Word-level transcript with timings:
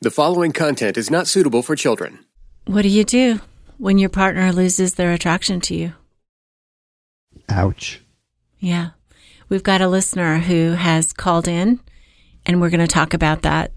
The 0.00 0.12
following 0.12 0.52
content 0.52 0.96
is 0.96 1.10
not 1.10 1.26
suitable 1.26 1.60
for 1.60 1.74
children. 1.74 2.24
What 2.66 2.82
do 2.82 2.88
you 2.88 3.02
do 3.02 3.40
when 3.78 3.98
your 3.98 4.08
partner 4.08 4.52
loses 4.52 4.94
their 4.94 5.10
attraction 5.12 5.60
to 5.62 5.74
you? 5.74 5.92
Ouch. 7.48 8.00
Yeah. 8.60 8.90
We've 9.48 9.64
got 9.64 9.80
a 9.80 9.88
listener 9.88 10.38
who 10.38 10.72
has 10.72 11.12
called 11.12 11.48
in, 11.48 11.80
and 12.46 12.60
we're 12.60 12.70
going 12.70 12.78
to 12.78 12.86
talk 12.86 13.12
about 13.12 13.42
that. 13.42 13.72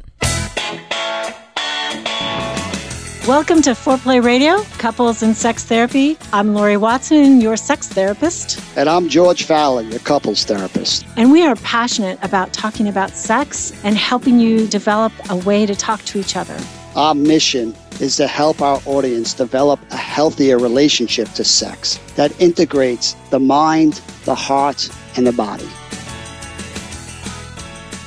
Welcome 3.28 3.62
to 3.62 3.72
Foreplay 3.72 4.24
Radio, 4.24 4.64
Couples 4.80 5.22
and 5.22 5.38
Sex 5.38 5.64
Therapy. 5.64 6.18
I'm 6.34 6.56
Laurie 6.56 6.76
Watson, 6.76 7.40
your 7.40 7.56
sex 7.56 7.88
therapist. 7.88 8.60
And 8.76 8.90
I'm 8.90 9.10
George 9.10 9.44
Faller, 9.44 9.84
your 9.84 10.00
couples 10.00 10.44
therapist. 10.44 11.06
And 11.18 11.32
we 11.32 11.46
are 11.46 11.56
passionate 11.58 12.18
about 12.24 12.52
talking 12.52 12.88
about 12.88 13.12
sex 13.12 13.74
and 13.84 13.96
helping 13.96 14.40
you 14.40 14.66
develop 14.66 15.14
a 15.30 15.36
way 15.36 15.68
to 15.68 15.76
talk 15.76 16.02
to 16.06 16.20
each 16.20 16.36
other. 16.36 16.58
Our 16.96 17.14
mission 17.14 17.76
is 18.00 18.16
to 18.16 18.26
help 18.26 18.60
our 18.60 18.82
audience 18.88 19.36
develop 19.36 19.80
a 19.92 19.98
healthier 19.98 20.58
relationship 20.58 21.30
to 21.34 21.44
sex 21.44 22.00
that 22.16 22.34
integrates 22.42 23.14
the 23.30 23.40
mind, 23.40 24.02
the 24.26 24.34
heart, 24.34 24.90
and 25.16 25.28
the 25.28 25.32
body. 25.32 25.70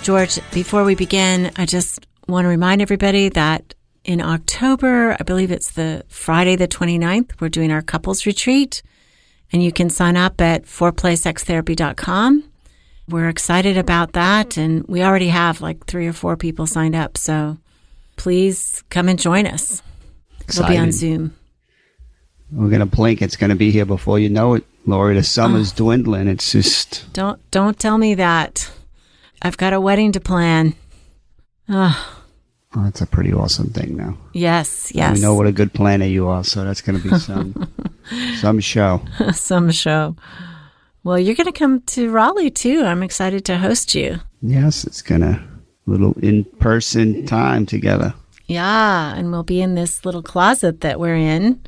George, 0.02 0.40
before 0.50 0.82
we 0.82 0.96
begin, 0.96 1.52
I 1.54 1.66
just 1.66 2.04
want 2.26 2.46
to 2.46 2.48
remind 2.48 2.82
everybody 2.82 3.28
that 3.28 3.73
in 4.04 4.20
October, 4.20 5.16
I 5.18 5.22
believe 5.22 5.50
it's 5.50 5.72
the 5.72 6.04
Friday 6.08 6.56
the 6.56 6.68
29th, 6.68 7.40
we're 7.40 7.48
doing 7.48 7.72
our 7.72 7.82
couples 7.82 8.26
retreat 8.26 8.82
and 9.52 9.62
you 9.62 9.72
can 9.72 9.88
sign 9.88 10.16
up 10.16 10.40
at 10.40 10.64
foreplaysextherapy.com. 10.64 12.44
We're 13.08 13.28
excited 13.28 13.76
about 13.76 14.12
that 14.12 14.56
and 14.56 14.86
we 14.86 15.02
already 15.02 15.28
have 15.28 15.60
like 15.60 15.86
three 15.86 16.06
or 16.06 16.12
four 16.12 16.36
people 16.36 16.66
signed 16.66 16.94
up. 16.94 17.16
So 17.16 17.58
please 18.16 18.82
come 18.90 19.08
and 19.08 19.18
join 19.18 19.46
us. 19.46 19.82
It'll 20.48 20.66
be 20.66 20.76
on 20.76 20.92
Zoom. 20.92 21.34
We're 22.52 22.70
gonna 22.70 22.86
blink. 22.86 23.22
It's 23.22 23.36
gonna 23.36 23.56
be 23.56 23.70
here 23.70 23.86
before 23.86 24.18
you 24.18 24.28
know 24.28 24.54
it, 24.54 24.64
Laurie. 24.86 25.14
The 25.14 25.22
summer's 25.22 25.70
oh. 25.70 25.74
Ah. 25.74 25.78
dwindling. 25.78 26.28
It's 26.28 26.52
just 26.52 27.10
don't 27.12 27.40
don't 27.50 27.78
tell 27.78 27.98
me 27.98 28.14
that. 28.14 28.70
I've 29.42 29.56
got 29.56 29.72
a 29.72 29.80
wedding 29.80 30.12
to 30.12 30.20
plan. 30.20 30.74
Ugh. 31.68 31.94
Oh, 31.96 32.23
that's 32.82 33.00
a 33.00 33.06
pretty 33.06 33.32
awesome 33.32 33.68
thing 33.70 33.96
now. 33.96 34.16
Yes, 34.32 34.92
yes. 34.94 35.16
We 35.16 35.22
know 35.22 35.34
what 35.34 35.46
a 35.46 35.52
good 35.52 35.72
planner 35.72 36.06
you 36.06 36.28
are, 36.28 36.42
so 36.42 36.64
that's 36.64 36.80
going 36.80 37.00
to 37.00 37.08
be 37.08 37.18
some 37.18 37.72
some 38.40 38.60
show. 38.60 39.02
some 39.32 39.70
show. 39.70 40.16
Well, 41.04 41.18
you're 41.18 41.34
going 41.34 41.52
to 41.52 41.52
come 41.52 41.82
to 41.82 42.10
Raleigh 42.10 42.50
too. 42.50 42.82
I'm 42.82 43.02
excited 43.02 43.44
to 43.46 43.58
host 43.58 43.94
you. 43.94 44.20
Yes, 44.42 44.84
it's 44.84 45.02
going 45.02 45.20
to 45.20 45.40
little 45.86 46.14
in-person 46.20 47.26
time 47.26 47.66
together. 47.66 48.14
Yeah, 48.46 49.14
and 49.14 49.30
we'll 49.30 49.42
be 49.42 49.60
in 49.60 49.74
this 49.74 50.04
little 50.04 50.22
closet 50.22 50.80
that 50.80 50.98
we're 50.98 51.16
in, 51.16 51.62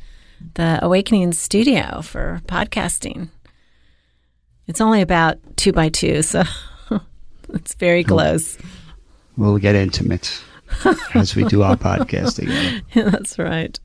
the 0.55 0.79
Awakening 0.81 1.33
Studio 1.33 2.01
for 2.01 2.41
podcasting. 2.47 3.29
It's 4.67 4.81
only 4.81 5.01
about 5.01 5.37
two 5.55 5.71
by 5.71 5.89
two, 5.89 6.21
so 6.21 6.43
it's 7.53 7.73
very 7.75 8.03
close. 8.03 8.57
We'll 9.37 9.57
get 9.59 9.75
intimate. 9.75 10.41
as 11.13 11.35
we 11.35 11.43
do 11.45 11.63
our 11.63 11.75
podcast 11.75 12.35
together. 12.35 12.81
Yeah, 12.93 13.09
that's 13.09 13.37
right. 13.39 13.79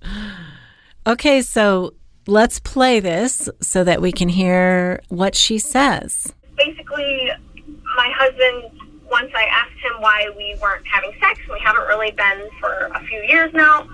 Okay, 1.06 1.42
so 1.42 1.94
let's 2.26 2.60
play 2.60 3.00
this 3.00 3.48
so 3.60 3.84
that 3.84 4.00
we 4.00 4.12
can 4.12 4.28
hear 4.28 5.00
what 5.08 5.34
she 5.34 5.58
says. 5.58 6.32
Basically, 6.56 7.30
my 7.96 8.12
husband, 8.16 8.80
once 9.10 9.32
I 9.34 9.44
asked 9.44 9.78
him 9.82 10.00
why 10.00 10.30
we 10.36 10.56
weren't 10.60 10.86
having 10.86 11.12
sex, 11.20 11.40
we 11.50 11.58
haven't 11.60 11.86
really 11.88 12.12
been 12.12 12.48
for 12.60 12.90
a 12.94 13.00
few 13.06 13.20
years 13.22 13.52
now, 13.52 13.88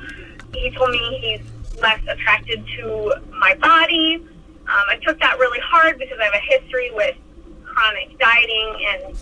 he 0.54 0.70
told 0.70 0.90
me 0.90 1.18
he's 1.20 1.80
less 1.80 2.00
attracted 2.08 2.66
to 2.78 3.14
my 3.38 3.54
body. 3.56 4.16
Um, 4.16 4.84
I 4.88 4.98
took 5.02 5.18
that 5.20 5.38
really 5.38 5.60
hard 5.60 5.98
because 5.98 6.18
I 6.20 6.24
have 6.24 6.34
a 6.34 6.60
history 6.60 6.90
with 6.92 7.16
chronic 7.64 8.18
dieting 8.18 8.74
and 8.86 9.14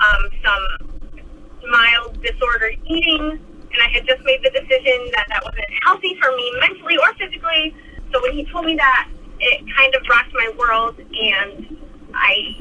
um, 0.00 0.30
some 0.44 1.01
mild 1.68 2.22
disordered 2.22 2.76
eating, 2.86 3.38
and 3.72 3.82
I 3.82 3.88
had 3.92 4.06
just 4.06 4.22
made 4.24 4.40
the 4.42 4.50
decision 4.50 5.10
that 5.16 5.26
that 5.28 5.42
wasn't 5.44 5.68
healthy 5.82 6.16
for 6.20 6.30
me 6.36 6.52
mentally 6.60 6.96
or 6.98 7.12
physically. 7.14 7.74
So 8.12 8.20
when 8.22 8.32
he 8.32 8.44
told 8.52 8.66
me 8.66 8.76
that, 8.76 9.08
it 9.40 9.64
kind 9.76 9.94
of 9.94 10.02
rocked 10.08 10.32
my 10.34 10.52
world, 10.58 10.98
and 10.98 11.76
I 12.14 12.56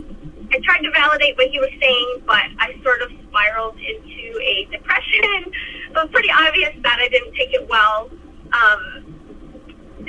I 0.52 0.60
tried 0.64 0.82
to 0.84 0.92
validate 0.92 1.38
what 1.38 1.48
he 1.48 1.60
was 1.60 1.72
saying, 1.80 2.24
but 2.26 2.44
I 2.60 2.76
sort 2.84 3.02
of 3.02 3.12
spiraled 3.30 3.78
into 3.78 4.40
a 4.40 4.68
depression. 4.72 5.52
it 5.92 5.96
was 5.96 6.10
pretty 6.12 6.30
obvious 6.32 6.76
that 6.84 7.00
I 7.00 7.08
didn't 7.08 7.34
take 7.36 7.54
it 7.54 7.68
well. 7.70 8.10
Um, 8.52 9.12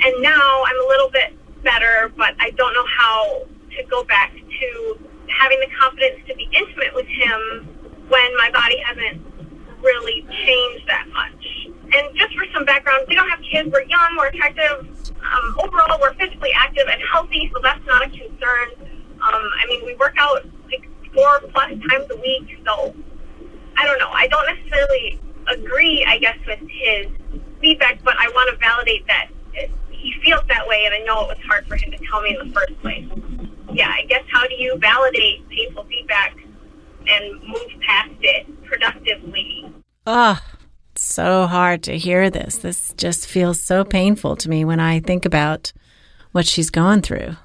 and 0.03 0.21
now 0.21 0.63
I'm 0.67 0.75
a 0.83 0.87
little 0.87 1.09
bit 1.09 1.37
better, 1.63 2.11
but 2.17 2.35
I 2.39 2.51
don't 2.51 2.73
know 2.73 2.85
how 2.97 3.45
to 3.77 3.83
go 3.89 4.03
back 4.03 4.33
to 4.33 4.99
having 5.39 5.59
the 5.59 5.67
confidence 5.79 6.19
to 6.27 6.35
be 6.35 6.49
intimate 6.51 6.93
with 6.93 7.07
him 7.07 7.82
when 8.09 8.37
my 8.37 8.49
body 8.51 8.77
hasn't 8.85 9.21
really 9.81 10.25
changed 10.45 10.87
that 10.87 11.07
much. 11.13 11.67
And 11.95 12.15
just 12.17 12.35
for 12.35 12.45
some 12.53 12.65
background, 12.65 13.05
we 13.07 13.15
don't 13.15 13.29
have 13.29 13.41
kids. 13.41 13.69
We're 13.71 13.83
young, 13.83 14.15
we're 14.17 14.27
attractive. 14.27 14.87
Um, 15.21 15.55
overall, 15.63 15.99
we're 16.01 16.13
physically 16.15 16.51
active 16.55 16.87
and 16.89 17.01
healthy, 17.11 17.51
so 17.53 17.61
that's 17.61 17.85
not 17.85 18.05
a 18.05 18.09
concern. 18.09 18.69
Um, 19.21 19.43
I 19.61 19.65
mean, 19.67 19.85
we 19.85 19.95
work 19.95 20.15
out 20.17 20.45
like 20.65 20.87
four 21.13 21.39
plus 21.51 21.71
times 21.89 22.07
a 22.11 22.17
week, 22.17 22.57
so 22.65 22.95
I 23.77 23.85
don't 23.85 23.99
know. 23.99 24.09
I 24.09 24.27
don't 24.27 24.45
necessarily 24.55 25.19
agree, 25.47 26.05
I 26.07 26.17
guess, 26.17 26.37
with 26.47 26.59
his 26.67 27.07
feedback, 27.61 28.03
but 28.03 28.15
I 28.17 28.27
want 28.29 28.51
to 28.51 28.57
validate 28.57 29.05
that 29.07 29.29
he 30.03 30.13
feels 30.21 30.43
that 30.49 30.67
way, 30.67 30.83
and 30.85 30.93
I 30.93 30.99
know 30.99 31.21
it 31.23 31.27
was 31.29 31.45
hard 31.47 31.65
for 31.65 31.77
him 31.77 31.91
to 31.91 31.97
tell 32.09 32.21
me 32.21 32.37
in 32.37 32.47
the 32.47 32.53
first 32.53 32.77
place. 32.81 33.07
Yeah, 33.71 33.89
I 33.89 34.05
guess 34.05 34.23
how 34.31 34.45
do 34.45 34.55
you 34.55 34.77
validate 34.77 35.47
painful 35.49 35.85
feedback 35.85 36.35
and 37.07 37.47
move 37.47 37.81
past 37.85 38.11
it 38.21 38.63
productively. 38.65 39.73
Oh, 40.05 40.39
so 40.95 41.47
hard 41.47 41.83
to 41.83 41.97
hear 41.97 42.29
this. 42.29 42.57
This 42.57 42.93
just 42.97 43.27
feels 43.27 43.61
so 43.61 43.83
painful 43.83 44.35
to 44.37 44.49
me 44.49 44.65
when 44.65 44.79
I 44.79 44.99
think 44.99 45.25
about 45.25 45.71
what 46.31 46.45
she's 46.45 46.69
gone 46.69 47.01
through. 47.01 47.35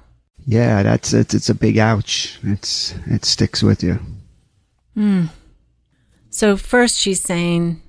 Yeah, 0.45 0.83
that's 0.83 1.13
it. 1.13 1.33
It's 1.33 1.49
a 1.49 1.55
big 1.55 1.77
ouch. 1.77 2.39
It's 2.43 2.95
it 3.05 3.25
sticks 3.25 3.61
with 3.61 3.83
you. 3.83 3.99
Hmm. 4.95 5.25
So 6.29 6.57
first, 6.57 6.97
she's 6.97 7.21
saying, 7.21 7.81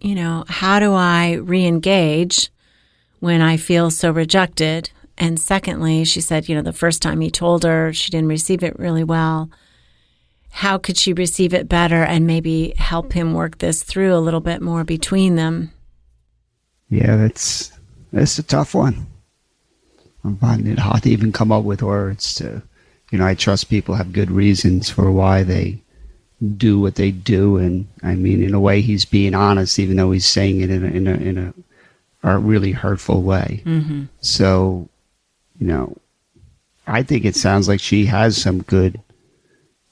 you 0.00 0.14
know, 0.14 0.44
how 0.48 0.80
do 0.80 0.92
I 0.92 1.34
re-engage 1.34 2.50
when 3.20 3.40
I 3.40 3.56
feel 3.56 3.90
so 3.90 4.10
rejected? 4.10 4.90
And 5.16 5.40
secondly, 5.40 6.04
she 6.04 6.20
said, 6.20 6.48
you 6.48 6.54
know, 6.54 6.62
the 6.62 6.72
first 6.72 7.02
time 7.02 7.20
he 7.20 7.30
told 7.30 7.64
her, 7.64 7.92
she 7.92 8.10
didn't 8.10 8.28
receive 8.28 8.62
it 8.62 8.78
really 8.78 9.04
well 9.04 9.50
how 10.50 10.78
could 10.78 10.96
she 10.96 11.12
receive 11.12 11.54
it 11.54 11.68
better 11.68 12.02
and 12.02 12.26
maybe 12.26 12.74
help 12.76 13.12
him 13.12 13.34
work 13.34 13.58
this 13.58 13.82
through 13.82 14.14
a 14.14 14.18
little 14.18 14.40
bit 14.40 14.60
more 14.60 14.84
between 14.84 15.36
them? 15.36 15.72
Yeah, 16.90 17.16
that's 17.16 17.72
that's 18.12 18.38
a 18.38 18.42
tough 18.42 18.74
one. 18.74 19.06
I'm 20.24 20.36
finding 20.36 20.72
it 20.72 20.78
hard 20.78 21.04
to 21.04 21.10
even 21.10 21.32
come 21.32 21.52
up 21.52 21.64
with 21.64 21.82
words 21.82 22.34
to, 22.36 22.62
you 23.10 23.18
know, 23.18 23.26
I 23.26 23.34
trust 23.34 23.70
people 23.70 23.94
have 23.94 24.12
good 24.12 24.30
reasons 24.30 24.90
for 24.90 25.10
why 25.12 25.42
they 25.42 25.80
do 26.56 26.78
what 26.78 26.94
they 26.94 27.10
do, 27.10 27.56
and 27.56 27.86
I 28.02 28.14
mean, 28.14 28.42
in 28.42 28.54
a 28.54 28.60
way, 28.60 28.80
he's 28.80 29.04
being 29.04 29.34
honest, 29.34 29.78
even 29.78 29.96
though 29.96 30.12
he's 30.12 30.26
saying 30.26 30.60
it 30.60 30.70
in 30.70 30.84
a 30.84 30.88
in 30.88 31.06
a 31.06 31.14
in 31.14 31.38
a, 31.38 31.54
a 32.22 32.38
really 32.38 32.72
hurtful 32.72 33.22
way. 33.22 33.62
Mm-hmm. 33.64 34.04
So, 34.20 34.88
you 35.58 35.66
know, 35.66 35.96
I 36.86 37.02
think 37.02 37.24
it 37.24 37.36
sounds 37.36 37.68
like 37.68 37.80
she 37.80 38.06
has 38.06 38.40
some 38.40 38.62
good 38.62 39.00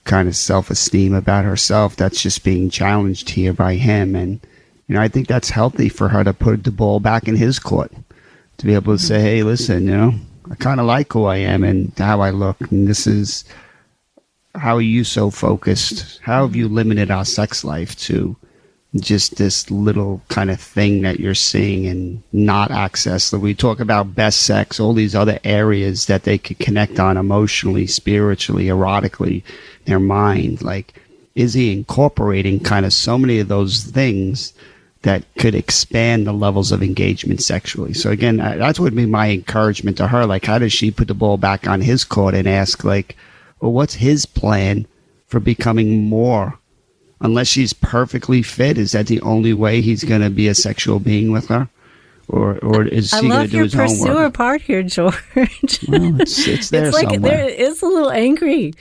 kind 0.07 0.29
of 0.29 0.37
self 0.37 0.71
esteem 0.71 1.13
about 1.13 1.45
herself 1.45 1.97
that's 1.97 2.23
just 2.23 2.45
being 2.45 2.71
challenged 2.71 3.31
here 3.31 3.53
by 3.53 3.75
him. 3.75 4.15
And, 4.15 4.41
you 4.87 4.95
know, 4.95 5.01
I 5.03 5.09
think 5.09 5.29
that's 5.29 5.51
healthy 5.51 5.89
for 5.89 6.09
her 6.09 6.25
to 6.25 6.33
put 6.33 6.65
the 6.65 6.71
ball 6.71 7.01
back 7.01 7.29
in 7.29 7.37
his 7.37 7.59
court 7.59 7.93
to 8.59 8.67
be 8.67 8.75
able 8.75 8.97
to 8.97 9.03
say, 9.03 9.21
hey, 9.21 9.43
listen, 9.43 9.85
you 9.85 9.97
know, 9.97 10.15
I 10.51 10.55
kind 10.55 10.81
of 10.81 10.87
like 10.87 11.13
who 11.13 11.25
I 11.25 11.37
am 11.37 11.65
and 11.65 11.93
how 11.99 12.21
I 12.21 12.31
look. 12.31 12.61
And 12.71 12.89
this 12.89 13.07
is 13.07 13.45
how 14.55 14.77
are 14.77 14.83
you 14.83 15.05
so 15.05 15.31
focused? 15.31 16.21
How 16.23 16.47
have 16.47 16.57
you 16.57 16.69
limited 16.69 17.11
our 17.11 17.25
sex 17.25 17.65
life 17.65 17.97
to 18.01 18.37
just 19.01 19.37
this 19.37 19.71
little 19.71 20.23
kind 20.29 20.51
of 20.51 20.61
thing 20.61 21.03
that 21.03 21.21
you're 21.21 21.35
seeing 21.35 21.87
and 21.87 22.23
not 22.33 22.71
access. 22.71 23.33
We 23.33 23.55
talk 23.55 23.81
about 23.81 24.15
best 24.15 24.43
sex, 24.43 24.79
all 24.79 24.93
these 24.93 25.15
other 25.15 25.39
areas 25.45 26.07
that 26.07 26.25
they 26.25 26.39
could 26.39 26.59
connect 26.59 26.99
on 26.99 27.17
emotionally, 27.17 27.87
spiritually, 27.87 28.67
erotically, 28.67 29.43
their 29.85 30.01
mind. 30.01 30.63
Like, 30.63 30.95
is 31.35 31.55
he 31.55 31.73
incorporating 31.73 32.61
kind 32.61 32.87
of 32.87 32.93
so 32.93 33.19
many 33.19 33.39
of 33.39 33.49
those 33.49 33.85
things 33.85 34.53
that 35.03 35.23
could 35.39 35.55
expand 35.55 36.27
the 36.27 36.33
levels 36.33 36.73
of 36.73 36.83
engagement 36.83 37.43
sexually? 37.43 37.95
So 37.95 38.11
again, 38.11 38.39
what 38.39 38.79
would 38.79 38.97
be 38.97 39.07
my 39.07 39.31
encouragement 39.31 39.97
to 39.99 40.09
her. 40.09 40.27
Like, 40.27 40.45
how 40.47 40.59
does 40.59 40.73
she 40.73 40.91
put 40.91 41.09
the 41.09 41.15
ball 41.15 41.37
back 41.37 41.69
on 41.69 41.81
his 41.81 42.05
court 42.05 42.35
and 42.35 42.49
ask, 42.49 42.85
like, 42.85 43.17
well, 43.61 43.73
what's 43.73 43.95
his 43.95 44.27
plan 44.27 44.87
for 45.27 45.41
becoming 45.41 46.09
more? 46.09 46.59
Unless 47.21 47.49
she's 47.49 47.73
perfectly 47.73 48.43
fit, 48.43 48.77
is 48.77 48.93
that 48.93 49.07
the 49.07 49.21
only 49.23 49.55
way 49.55 49.81
he's 49.81 50.05
going 50.05 50.21
to 50.21 50.31
be 50.31 50.49
a 50.49 50.55
sexual 50.55 50.99
being 50.99 51.33
with 51.33 51.49
her? 51.49 51.69
Or, 52.29 52.59
or 52.59 52.85
is 52.85 53.13
I 53.13 53.23
he 53.23 53.29
going 53.29 53.47
to 53.47 53.51
do 53.51 53.57
your 53.57 53.65
his 53.65 53.75
pursuer 53.75 54.09
homework? 54.09 54.35
part 54.35 54.61
here, 54.61 54.83
George. 54.83 55.17
Well, 55.89 56.21
it's, 56.21 56.47
it's 56.47 56.71
there 56.71 56.87
it's 56.87 56.95
like 56.95 57.11
somewhere. 57.11 57.37
there 57.37 57.49
it's 57.49 57.83
a 57.83 57.87
little 57.87 58.11
angry, 58.11 58.75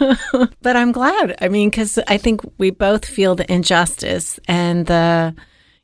but 0.62 0.76
I'm 0.76 0.92
glad. 0.92 1.36
I 1.40 1.48
mean, 1.48 1.70
because 1.70 1.98
I 2.06 2.18
think 2.18 2.40
we 2.56 2.70
both 2.70 3.04
feel 3.04 3.34
the 3.34 3.50
injustice 3.52 4.38
and 4.46 4.86
the, 4.86 5.34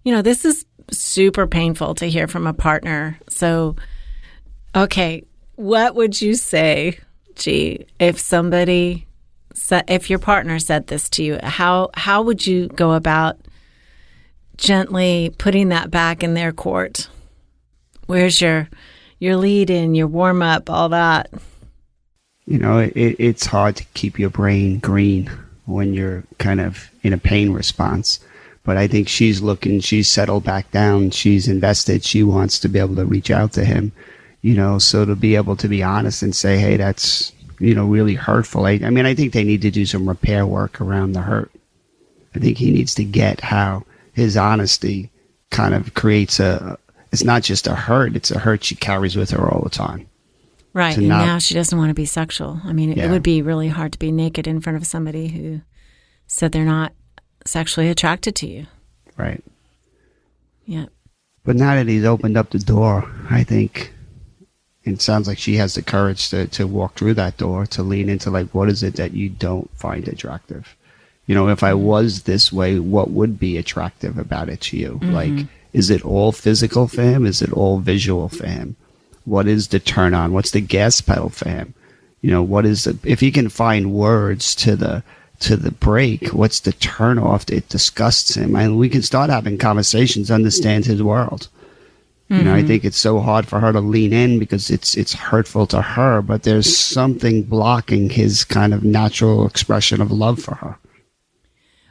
you 0.05 0.13
know, 0.13 0.23
this 0.23 0.45
is 0.45 0.65
super 0.93 1.47
painful 1.47 1.97
to 1.97 2.07
hear 2.07 2.29
from 2.29 2.47
a 2.47 2.55
partner. 2.55 3.19
So, 3.29 3.75
okay, 4.75 5.25
what 5.57 5.97
would 5.97 6.21
you 6.21 6.35
say, 6.35 7.01
G, 7.35 7.87
if 7.99 8.21
somebody 8.21 9.07
if 9.89 10.11
your 10.11 10.19
partner 10.19 10.59
said 10.59 10.87
this 10.87 11.09
to 11.11 11.23
you? 11.23 11.39
How 11.43 11.91
how 11.95 12.23
would 12.23 12.47
you 12.47 12.69
go 12.69 12.93
about 12.93 13.39
gently 14.57 15.35
putting 15.39 15.71
that 15.71 15.91
back 15.91 16.23
in 16.23 16.35
their 16.35 16.53
court? 16.53 17.09
Where's 18.07 18.41
your 18.41 18.69
your 19.19 19.37
lead 19.37 19.71
in, 19.71 19.95
your 19.95 20.07
warm 20.07 20.43
up, 20.43 20.71
all 20.71 20.89
that? 20.91 21.31
you 22.51 22.59
know, 22.59 22.79
it, 22.79 22.93
it's 22.97 23.47
hard 23.47 23.77
to 23.77 23.85
keep 23.95 24.19
your 24.19 24.29
brain 24.29 24.81
green 24.81 25.31
when 25.67 25.95
you're 25.95 26.25
kind 26.39 26.61
of 26.61 26.91
in 27.05 27.13
a 27.13 27.19
pain 27.19 27.53
response. 27.53 28.19
But 28.65 28.77
I 28.77 28.89
think 28.89 29.09
she's 29.09 29.41
looking, 29.41 29.79
she's 29.79 30.09
settled 30.09 30.43
back 30.43 30.69
down, 30.73 31.11
she's 31.11 31.47
invested, 31.47 32.05
she 32.05 32.25
wants 32.25 32.59
to 32.59 32.69
be 32.69 32.81
able 32.81 32.97
to 32.97 33.07
reach 33.07 33.31
out 33.31 33.53
to 33.53 33.65
him, 33.65 33.93
you 34.43 34.55
know, 34.55 34.81
so 34.81 35.05
to 35.05 35.15
be 35.15 35.37
able 35.37 35.55
to 35.57 35.69
be 35.69 35.81
honest 35.81 36.25
and 36.25 36.35
say, 36.35 36.59
hey, 36.59 36.77
that's, 36.77 37.33
you 37.61 37.75
know, 37.75 37.87
really 37.87 38.15
hurtful. 38.15 38.67
I, 38.67 38.81
I 38.83 38.91
mean, 38.91 39.07
I 39.07 39.15
think 39.15 39.33
they 39.33 39.45
need 39.45 39.63
to 39.63 39.71
do 39.71 39.87
some 39.87 40.09
repair 40.09 40.47
work 40.47 40.81
around 40.81 41.13
the 41.13 41.21
hurt. 41.21 41.51
I 42.35 42.39
think 42.39 42.59
he 42.59 42.71
needs 42.71 42.95
to 42.97 43.05
get 43.05 43.41
how 43.41 43.85
his 44.13 44.37
honesty 44.37 45.11
kind 45.51 45.75
of 45.75 45.95
creates 45.95 46.41
a, 46.41 46.79
it's 47.13 47.25
not 47.25 47.43
just 47.43 47.67
a 47.67 47.75
hurt, 47.75 48.17
it's 48.17 48.31
a 48.31 48.39
hurt 48.39 48.65
she 48.65 48.75
carries 48.75 49.17
with 49.17 49.31
her 49.31 49.47
all 49.47 49.63
the 49.63 49.71
time. 49.71 50.09
Right. 50.73 50.97
And 50.97 51.09
not- 51.09 51.27
now 51.27 51.39
she 51.39 51.55
doesn't 51.55 51.77
want 51.77 51.91
to 51.91 51.95
be 51.95 52.07
sexual. 52.07 52.61
I 52.65 52.73
mean, 52.73 52.93
it, 52.93 52.99
it 52.99 53.11
would 53.11 53.23
be 53.23 53.43
really 53.43 53.69
hard 53.69 53.93
to 53.93 53.99
be 53.99 54.13
naked 54.13 54.47
in 54.47 54.61
front 54.61 54.77
of 54.77 54.87
somebody 54.87 55.29
who 55.29 55.61
said 56.27 56.53
they're 56.53 56.65
not 56.65 56.93
sexually 57.45 57.89
attracted 57.89 58.37
to 58.37 58.47
you. 58.47 58.67
Right. 59.17 59.43
Yeah. 60.65 60.87
But 61.45 61.57
now 61.57 61.75
that 61.75 61.89
he's 61.89 62.05
opened 62.05 62.37
up 62.37 62.51
the 62.51 62.59
door, 62.59 63.11
I 63.29 63.43
think 63.43 63.93
it 64.85 65.03
sounds 65.03 65.29
like 65.29 65.39
she 65.39 65.57
has 65.57 65.75
the 65.75 65.83
courage 65.83 66.31
to, 66.31 66.47
to 66.49 66.67
walk 66.67 66.95
through 66.95 67.15
that 67.15 67.37
door, 67.37 67.67
to 67.67 67.83
lean 67.83 68.09
into 68.09 68.31
like, 68.31 68.49
what 68.55 68.69
is 68.69 68.83
it 68.83 68.95
that 68.97 69.13
you 69.13 69.29
don't 69.29 69.71
find 69.77 70.09
attractive? 70.09 70.75
You 71.27 71.35
know, 71.35 71.49
if 71.49 71.63
I 71.63 71.73
mm-hmm. 71.73 71.85
was 71.85 72.23
this 72.23 72.53
way, 72.53 72.79
what 72.79 73.11
would 73.11 73.39
be 73.39 73.57
attractive 73.59 74.19
about 74.19 74.49
it 74.49 74.61
to 74.63 74.77
you? 74.77 74.99
Mm-hmm. 75.03 75.13
Like, 75.13 75.47
is 75.73 75.91
it 75.91 76.05
all 76.05 76.33
physical 76.33 76.89
for 76.89 77.03
him? 77.03 77.27
Is 77.27 77.43
it 77.43 77.53
all 77.53 77.79
visual 77.79 78.29
for 78.29 78.47
him? 78.47 78.77
What 79.25 79.47
is 79.47 79.69
the 79.69 79.79
turn 79.79 80.15
on? 80.15 80.33
What's 80.33 80.51
the 80.51 80.61
gas 80.61 81.01
pedal 81.01 81.29
for 81.29 81.49
him? 81.49 81.75
You 82.23 82.31
know, 82.31 82.43
what 82.43 82.67
is 82.67 82.85
the, 82.85 82.99
if 83.05 83.21
he 83.21 83.31
can 83.31 83.49
find 83.49 83.93
words 83.93 84.55
to 84.57 84.77
the, 84.77 85.03
to 85.41 85.57
the 85.57 85.71
brake, 85.71 86.29
what's 86.29 86.61
the 86.61 86.73
turn 86.73 87.19
off? 87.19 87.49
It 87.51 87.69
disgusts 87.69 88.35
him. 88.35 88.57
And 88.57 88.79
we 88.79 88.89
can 88.89 89.03
start 89.03 89.31
having 89.31 89.59
conversations, 89.59 90.31
understand 90.31 90.87
his 90.87 91.03
world. 91.03 91.49
You 92.31 92.45
know, 92.45 92.55
I 92.55 92.59
mm-hmm. 92.59 92.69
think 92.69 92.85
it's 92.85 92.97
so 92.97 93.19
hard 93.19 93.49
for 93.49 93.59
her 93.59 93.73
to 93.73 93.81
lean 93.81 94.13
in 94.13 94.39
because 94.39 94.71
it's 94.71 94.97
it's 94.97 95.13
hurtful 95.13 95.67
to 95.67 95.83
her, 95.83 96.23
but 96.23 96.45
there's 96.45 96.77
something 96.77 97.43
blocking 97.43 98.09
his 98.09 98.45
kind 98.45 98.73
of 98.73 98.85
natural 98.85 99.49
expression 99.49 100.01
of 100.01 100.13
love 100.13 100.41
for 100.41 100.55
her. 100.55 100.79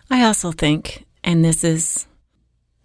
I 0.10 0.24
also 0.24 0.54
think, 0.54 1.06
and 1.26 1.44
this 1.44 1.66
is 1.66 2.08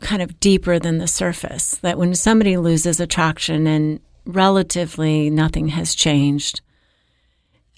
kind 0.00 0.20
of 0.20 0.40
deeper 0.40 0.80
than 0.80 0.98
the 0.98 1.06
surface, 1.06 1.76
that 1.76 1.96
when 1.96 2.16
somebody 2.16 2.56
loses 2.56 2.98
attraction 2.98 3.68
and 3.68 4.00
relatively 4.26 5.30
nothing 5.30 5.68
has 5.68 5.94
changed, 5.94 6.60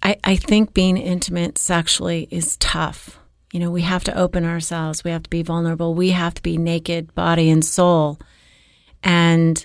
I, 0.03 0.17
I 0.25 0.37
think 0.37 0.73
being 0.73 0.97
intimate 0.97 1.59
sexually 1.59 2.29
is 2.31 2.57
tough. 2.57 3.19
You 3.53 3.61
know, 3.61 3.71
we 3.71 3.83
have 3.83 4.05
to 4.05 4.19
open 4.19 4.47
ourselves, 4.47 5.05
we 5.05 5.11
have 5.11 5.25
to 5.25 5.31
be 5.31 5.43
vulnerable, 5.43 5.95
we 5.95 6.11
have 6.11 6.33
to 6.33 6.43
be 6.43 6.57
naked, 6.57 7.15
body 7.15 7.51
and 7.51 7.63
soul. 7.63 8.19
And 9.07 9.65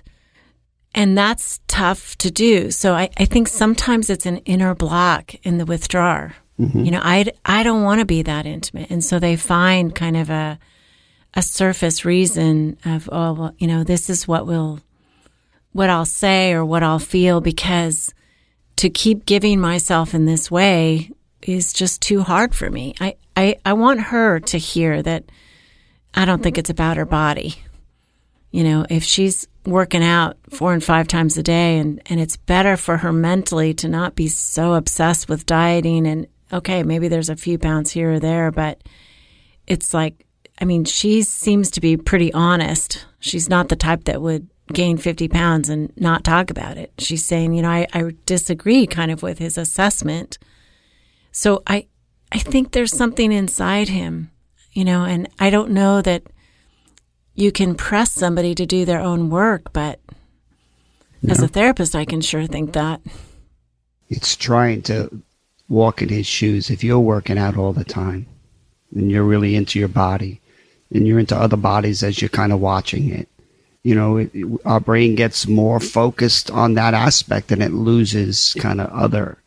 and 0.93 1.17
that's 1.17 1.61
tough 1.67 2.17
to 2.17 2.29
do. 2.29 2.69
So 2.71 2.93
I, 2.93 3.09
I 3.17 3.25
think 3.25 3.47
sometimes 3.47 4.09
it's 4.09 4.25
an 4.25 4.37
inner 4.39 4.75
block 4.75 5.33
in 5.43 5.57
the 5.57 5.65
withdrawer. 5.65 6.35
Mm-hmm. 6.59 6.83
You 6.83 6.91
know, 6.91 7.01
I, 7.01 7.31
I 7.45 7.63
don't 7.63 7.83
want 7.83 7.99
to 7.99 8.05
be 8.05 8.21
that 8.23 8.45
intimate. 8.45 8.91
And 8.91 9.03
so 9.03 9.17
they 9.17 9.35
find 9.35 9.95
kind 9.95 10.17
of 10.17 10.29
a, 10.29 10.59
a 11.33 11.41
surface 11.41 12.03
reason 12.03 12.77
of, 12.83 13.09
oh, 13.11 13.33
well, 13.33 13.55
you 13.57 13.67
know, 13.67 13.83
this 13.83 14.09
is 14.09 14.27
what 14.27 14.45
will, 14.45 14.81
what 15.71 15.89
I'll 15.89 16.05
say 16.05 16.51
or 16.51 16.65
what 16.65 16.83
I'll 16.83 16.99
feel 16.99 17.39
because 17.39 18.13
to 18.75 18.89
keep 18.89 19.25
giving 19.25 19.61
myself 19.61 20.13
in 20.13 20.25
this 20.25 20.51
way 20.51 21.09
is 21.41 21.71
just 21.71 22.01
too 22.01 22.21
hard 22.21 22.53
for 22.53 22.69
me. 22.69 22.95
I, 22.99 23.15
I, 23.37 23.55
I 23.65 23.73
want 23.73 24.01
her 24.01 24.41
to 24.41 24.57
hear 24.57 25.01
that 25.01 25.23
I 26.13 26.25
don't 26.25 26.43
think 26.43 26.57
it's 26.57 26.69
about 26.69 26.97
her 26.97 27.05
body. 27.05 27.55
You 28.51 28.63
know, 28.63 28.85
if 28.89 29.03
she's 29.03 29.47
working 29.65 30.03
out 30.03 30.37
four 30.49 30.73
and 30.73 30.83
five 30.83 31.07
times 31.07 31.37
a 31.37 31.43
day 31.43 31.77
and, 31.77 32.01
and 32.07 32.19
it's 32.19 32.37
better 32.37 32.75
for 32.75 32.97
her 32.97 33.13
mentally 33.13 33.73
to 33.75 33.87
not 33.87 34.15
be 34.15 34.27
so 34.27 34.73
obsessed 34.73 35.29
with 35.29 35.45
dieting 35.45 36.05
and 36.05 36.27
okay, 36.51 36.83
maybe 36.83 37.07
there's 37.07 37.29
a 37.29 37.35
few 37.35 37.57
pounds 37.57 37.91
here 37.91 38.13
or 38.13 38.19
there, 38.19 38.51
but 38.51 38.81
it's 39.67 39.93
like, 39.93 40.25
I 40.59 40.65
mean, 40.65 40.85
she 40.85 41.21
seems 41.23 41.71
to 41.71 41.81
be 41.81 41.95
pretty 41.97 42.33
honest. 42.33 43.05
She's 43.19 43.49
not 43.49 43.69
the 43.69 43.75
type 43.75 44.03
that 44.05 44.21
would 44.21 44.47
gain 44.73 44.97
50 44.97 45.27
pounds 45.27 45.69
and 45.69 45.91
not 45.97 46.23
talk 46.23 46.49
about 46.49 46.77
it. 46.77 46.91
She's 46.97 47.23
saying, 47.23 47.53
you 47.53 47.61
know, 47.61 47.69
I, 47.69 47.87
I 47.93 48.11
disagree 48.25 48.85
kind 48.85 49.11
of 49.11 49.23
with 49.23 49.39
his 49.39 49.57
assessment. 49.57 50.37
So 51.31 51.63
I, 51.67 51.87
I 52.31 52.39
think 52.39 52.71
there's 52.71 52.95
something 52.95 53.31
inside 53.31 53.89
him, 53.89 54.31
you 54.71 54.85
know, 54.85 55.03
and 55.03 55.29
I 55.39 55.49
don't 55.49 55.71
know 55.71 56.01
that 56.01 56.23
you 57.41 57.51
can 57.51 57.75
press 57.75 58.11
somebody 58.11 58.53
to 58.55 58.65
do 58.65 58.85
their 58.85 58.99
own 59.01 59.29
work, 59.29 59.73
but 59.73 59.99
as 61.27 61.41
a 61.41 61.47
therapist, 61.47 61.95
I 61.95 62.05
can 62.05 62.21
sure 62.21 62.45
think 62.45 62.73
that. 62.73 63.01
It's 64.09 64.35
trying 64.35 64.83
to 64.83 65.09
walk 65.67 66.01
in 66.01 66.09
his 66.09 66.27
shoes. 66.27 66.69
If 66.69 66.83
you're 66.83 66.99
working 66.99 67.37
out 67.37 67.57
all 67.57 67.73
the 67.73 67.83
time 67.83 68.27
and 68.95 69.09
you're 69.09 69.23
really 69.23 69.55
into 69.55 69.79
your 69.79 69.87
body 69.87 70.39
and 70.93 71.07
you're 71.07 71.19
into 71.19 71.35
other 71.35 71.57
bodies 71.57 72.03
as 72.03 72.21
you're 72.21 72.29
kind 72.29 72.51
of 72.51 72.59
watching 72.59 73.09
it, 73.09 73.27
you 73.83 73.95
know, 73.95 74.17
it, 74.17 74.29
it- 74.33 74.47
our 74.65 74.79
brain 74.79 75.15
gets 75.15 75.47
more 75.47 75.79
focused 75.79 76.51
on 76.51 76.75
that 76.75 76.93
aspect 76.93 77.51
and 77.51 77.63
it 77.63 77.71
loses 77.71 78.53
kind 78.59 78.79
of 78.81 78.89
other. 78.91 79.37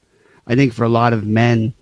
I 0.46 0.56
think 0.56 0.72
for 0.72 0.84
a 0.84 0.88
lot 0.88 1.12
of 1.12 1.24
men, 1.26 1.74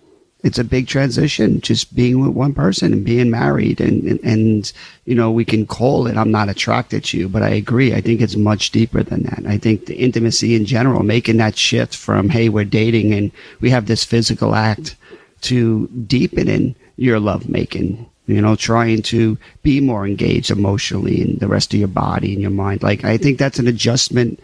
it's 0.42 0.58
a 0.58 0.64
big 0.64 0.88
transition 0.88 1.60
just 1.60 1.94
being 1.94 2.20
with 2.20 2.30
one 2.30 2.52
person 2.52 2.92
and 2.92 3.04
being 3.04 3.30
married 3.30 3.80
and, 3.80 4.02
and, 4.04 4.20
and 4.24 4.72
you 5.04 5.14
know 5.14 5.30
we 5.30 5.44
can 5.44 5.66
call 5.66 6.06
it 6.06 6.16
i'm 6.16 6.30
not 6.30 6.48
attracted 6.48 7.04
to 7.04 7.18
you 7.18 7.28
but 7.28 7.42
i 7.42 7.48
agree. 7.48 7.94
I 7.94 8.00
think 8.00 8.20
it's 8.20 8.36
much 8.36 8.70
deeper 8.70 9.02
than 9.02 9.22
that. 9.24 9.44
I 9.46 9.58
think 9.58 9.86
the 9.86 9.94
intimacy 9.94 10.54
in 10.54 10.64
general 10.64 11.02
making 11.02 11.36
that 11.38 11.56
shift 11.56 11.96
from 11.96 12.28
hey 12.28 12.48
we're 12.48 12.64
dating 12.64 13.14
and 13.14 13.30
we 13.60 13.70
have 13.70 13.86
this 13.86 14.04
physical 14.04 14.54
act 14.54 14.96
to 15.42 15.86
deepening 16.06 16.74
your 16.96 17.18
love 17.20 17.48
making 17.48 18.08
you 18.26 18.40
know 18.40 18.56
trying 18.56 19.02
to 19.02 19.38
be 19.62 19.80
more 19.80 20.06
engaged 20.06 20.50
emotionally 20.50 21.20
in 21.22 21.38
the 21.38 21.48
rest 21.48 21.72
of 21.72 21.80
your 21.80 21.88
body 21.88 22.32
and 22.32 22.42
your 22.42 22.50
mind. 22.50 22.82
Like 22.82 23.04
i 23.04 23.16
think 23.16 23.38
that's 23.38 23.58
an 23.58 23.68
adjustment 23.68 24.40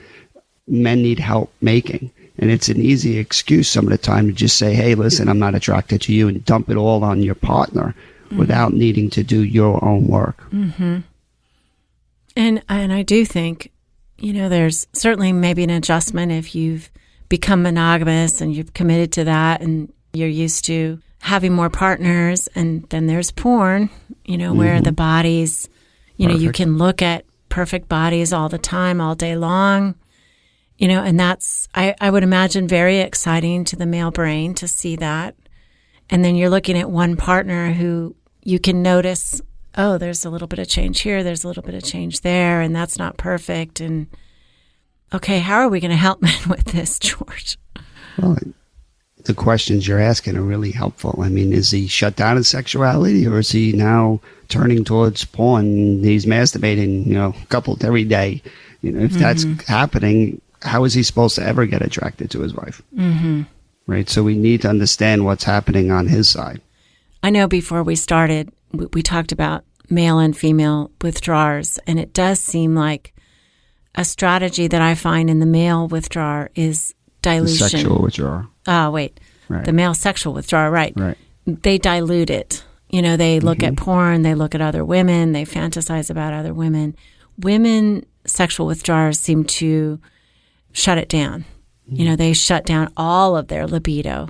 men 0.66 1.02
need 1.02 1.18
help 1.18 1.52
making. 1.60 2.10
And 2.38 2.50
it's 2.50 2.68
an 2.68 2.80
easy 2.80 3.18
excuse 3.18 3.68
some 3.68 3.87
of 3.87 3.90
the 3.90 3.99
time 3.99 4.26
to 4.28 4.33
just 4.33 4.57
say, 4.57 4.75
hey, 4.75 4.95
listen, 4.95 5.28
I'm 5.28 5.38
not 5.38 5.54
attracted 5.54 6.02
to 6.02 6.12
you 6.12 6.28
and 6.28 6.45
dump 6.45 6.71
it 6.71 6.76
all 6.76 7.02
on 7.02 7.23
your 7.23 7.35
partner 7.35 7.95
mm-hmm. 8.26 8.38
without 8.38 8.73
needing 8.73 9.11
to 9.11 9.23
do 9.23 9.42
your 9.42 9.85
own 9.85 10.07
work. 10.07 10.38
Mm-hmm. 10.50 10.99
And 12.37 12.62
and 12.68 12.92
I 12.92 13.02
do 13.02 13.25
think, 13.25 13.73
you 14.18 14.33
know, 14.33 14.49
there's 14.49 14.87
certainly 14.92 15.33
maybe 15.33 15.64
an 15.64 15.71
adjustment 15.71 16.30
if 16.30 16.54
you've 16.54 16.90
become 17.28 17.62
monogamous 17.62 18.40
and 18.40 18.54
you've 18.54 18.73
committed 18.75 19.12
to 19.12 19.25
that 19.25 19.61
and 19.61 19.92
you're 20.12 20.28
used 20.28 20.64
to 20.66 21.00
having 21.21 21.52
more 21.52 21.71
partners 21.71 22.49
and 22.54 22.85
then 22.90 23.07
there's 23.07 23.33
porn, 23.33 23.90
you 24.25 24.38
know, 24.38 24.54
where 24.54 24.76
mm-hmm. 24.76 24.85
the 24.85 24.92
bodies 24.92 25.68
You 26.18 26.26
know, 26.26 26.35
you 26.35 26.52
can 26.52 26.78
look 26.78 27.00
at 27.00 27.25
perfect 27.49 27.88
bodies 27.88 28.33
all 28.33 28.49
the 28.49 28.59
time, 28.59 29.00
all 29.00 29.14
day 29.14 29.37
long. 29.37 29.95
You 30.78 30.88
know, 30.88 31.02
and 31.02 31.18
that's, 31.18 31.68
I, 31.75 31.94
I 32.00 32.11
would 32.11 32.23
imagine, 32.23 32.68
very 32.68 32.99
exciting 32.99 33.64
to 33.64 33.76
the 33.76 33.87
male 33.87 34.12
brain 34.12 34.54
to 34.54 34.68
see 34.68 34.97
that. 34.97 35.35
And 36.08 36.25
then 36.25 36.37
you're 36.37 36.50
looking 36.50 36.78
at 36.78 36.90
one 36.90 37.16
partner 37.16 37.73
who 37.73 38.14
you 38.42 38.58
can 38.58 38.80
notice, 38.82 39.42
oh, 39.76 39.99
there's 39.99 40.25
a 40.25 40.30
little 40.30 40.49
bit 40.49 40.61
of 40.61 40.68
change 40.68 41.00
here, 41.00 41.23
there's 41.23 41.44
a 41.44 41.49
little 41.49 41.64
bit 41.64 41.75
of 41.75 41.82
change 41.82 42.20
there, 42.20 42.61
and 42.61 42.75
that's 42.75 42.97
not 42.97 43.16
perfect. 43.16 43.80
And 43.80 44.06
okay, 45.12 45.40
how 45.40 45.58
are 45.58 45.68
we 45.68 45.80
going 45.80 45.90
to 45.90 45.97
help 45.97 46.23
men 46.23 46.49
with 46.49 46.66
this, 46.66 46.99
George? 46.99 47.58
Well, 48.16 48.38
the 49.25 49.35
questions 49.35 49.87
you're 49.87 50.00
asking 50.00 50.37
are 50.37 50.42
really 50.42 50.70
helpful. 50.70 51.20
I 51.23 51.28
mean, 51.28 51.52
is 51.52 51.70
he 51.70 51.87
shut 51.87 52.16
down 52.16 52.37
in 52.37 52.44
sexuality 52.44 53.26
or 53.26 53.38
is 53.38 53.50
he 53.50 53.73
now 53.73 54.20
turning 54.49 54.85
towards 54.85 55.25
porn? 55.25 56.02
He's 56.02 56.25
masturbating, 56.25 57.06
you 57.06 57.14
know, 57.14 57.35
coupled 57.49 57.85
every 57.85 58.04
day. 58.04 58.42
You 58.80 58.92
know, 58.92 59.00
if 59.00 59.12
that's 59.12 59.44
mm-hmm. 59.44 59.70
happening, 59.70 60.40
how 60.62 60.84
is 60.84 60.94
he 60.94 61.02
supposed 61.02 61.36
to 61.36 61.42
ever 61.42 61.66
get 61.66 61.82
attracted 61.82 62.30
to 62.32 62.40
his 62.40 62.54
wife? 62.54 62.82
Mm-hmm. 62.96 63.42
Right. 63.86 64.08
So 64.08 64.22
we 64.22 64.36
need 64.36 64.62
to 64.62 64.68
understand 64.68 65.24
what's 65.24 65.44
happening 65.44 65.90
on 65.90 66.06
his 66.06 66.28
side. 66.28 66.60
I 67.22 67.30
know 67.30 67.48
before 67.48 67.82
we 67.82 67.96
started, 67.96 68.52
we, 68.72 69.02
talked 69.02 69.32
about 69.32 69.64
male 69.88 70.18
and 70.18 70.36
female 70.36 70.90
withdrawers, 71.00 71.78
and 71.86 71.98
it 71.98 72.12
does 72.12 72.38
seem 72.38 72.74
like 72.74 73.14
a 73.94 74.04
strategy 74.04 74.68
that 74.68 74.82
I 74.82 74.94
find 74.94 75.30
in 75.30 75.40
the 75.40 75.46
male 75.46 75.88
withdrawer 75.88 76.50
is 76.54 76.94
The 77.22 77.30
dilution. 77.30 77.68
sexual 77.68 78.02
withdrawal. 78.02 78.46
Oh, 78.66 78.90
wait. 78.90 79.18
Right. 79.48 79.64
The 79.64 79.72
male 79.72 79.94
sexual 79.94 80.34
withdrawal, 80.34 80.70
right. 80.70 80.92
Right. 80.94 81.16
They 81.46 81.78
dilute 81.78 82.30
it. 82.30 82.64
You 82.90 83.02
know, 83.02 83.16
they 83.16 83.40
look 83.40 83.62
at 83.62 83.76
porn, 83.76 84.22
they 84.22 84.34
look 84.34 84.54
at 84.54 84.60
other 84.60 84.84
women, 84.84 85.32
they 85.32 85.44
fantasize 85.44 86.10
about 86.10 86.32
other 86.32 86.54
women. 86.54 86.96
Women 87.38 88.04
sexual 88.24 88.66
withdrawers 88.66 89.18
seem 89.18 89.44
to 89.44 90.00
shut 90.78 90.99
it 90.99 91.08
down. 91.08 91.44
You 91.90 92.04
know, 92.04 92.16
they 92.16 92.35
shut 92.35 92.66
down 92.66 92.92
all 92.97 93.37
of 93.37 93.49
their 93.49 93.66
libido 93.66 94.28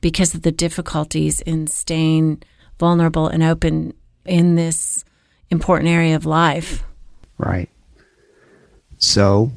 because 0.00 0.34
of 0.34 0.42
the 0.42 0.52
difficulties 0.52 1.40
in 1.40 1.66
staying 1.66 2.42
vulnerable 2.78 3.26
and 3.26 3.42
open 3.42 3.94
in 4.24 4.54
this 4.54 5.04
important 5.50 5.90
area 5.90 6.14
of 6.14 6.24
life. 6.24 6.84
Right. 7.36 7.68
So, 8.98 9.50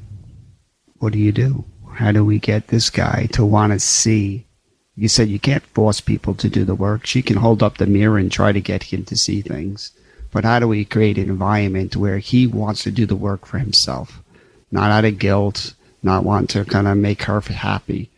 what 0.97 1.13
do 1.13 1.19
you 1.19 1.31
do? 1.31 1.63
How 1.91 2.11
do 2.11 2.25
we 2.25 2.39
get 2.39 2.67
this 2.67 2.89
guy 2.89 3.27
to 3.33 3.45
want 3.45 3.71
to 3.71 3.79
see? 3.79 4.47
You 4.95 5.07
said 5.07 5.29
you 5.29 5.39
can't 5.39 5.63
force 5.63 6.01
people 6.01 6.33
to 6.35 6.49
do 6.49 6.65
the 6.65 6.75
work. 6.75 7.05
She 7.05 7.21
can 7.21 7.37
hold 7.37 7.61
up 7.61 7.77
the 7.77 7.85
mirror 7.85 8.17
and 8.17 8.31
try 8.31 8.51
to 8.51 8.61
get 8.61 8.83
him 8.83 9.05
to 9.05 9.15
see 9.15 9.41
things. 9.41 9.91
But 10.31 10.43
how 10.43 10.59
do 10.59 10.67
we 10.67 10.85
create 10.85 11.17
an 11.19 11.29
environment 11.29 11.95
where 11.95 12.17
he 12.17 12.47
wants 12.47 12.83
to 12.83 12.91
do 12.91 13.05
the 13.05 13.15
work 13.15 13.45
for 13.45 13.59
himself? 13.59 14.23
Not 14.71 14.89
out 14.89 15.05
of 15.05 15.19
guilt, 15.19 15.75
not 16.03 16.23
want 16.25 16.49
to 16.51 16.65
kind 16.65 16.87
of 16.87 16.97
make 16.97 17.23
her 17.23 17.41
happy, 17.41 18.09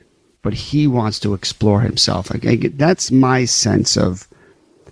but 0.41 0.53
he 0.53 0.87
wants 0.87 1.19
to 1.19 1.33
explore 1.33 1.81
himself. 1.81 2.31
Like, 2.31 2.77
That's 2.77 3.11
my 3.11 3.45
sense 3.45 3.97
of 3.97 4.27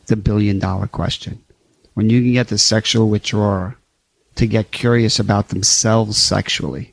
the 0.07 0.15
billion 0.15 0.59
dollar 0.59 0.87
question. 0.87 1.41
When 1.93 2.09
you 2.09 2.21
can 2.21 2.33
get 2.33 2.47
the 2.47 2.57
sexual 2.57 3.09
withdrawer 3.09 3.77
to 4.35 4.47
get 4.47 4.71
curious 4.71 5.19
about 5.19 5.49
themselves 5.49 6.17
sexually. 6.17 6.92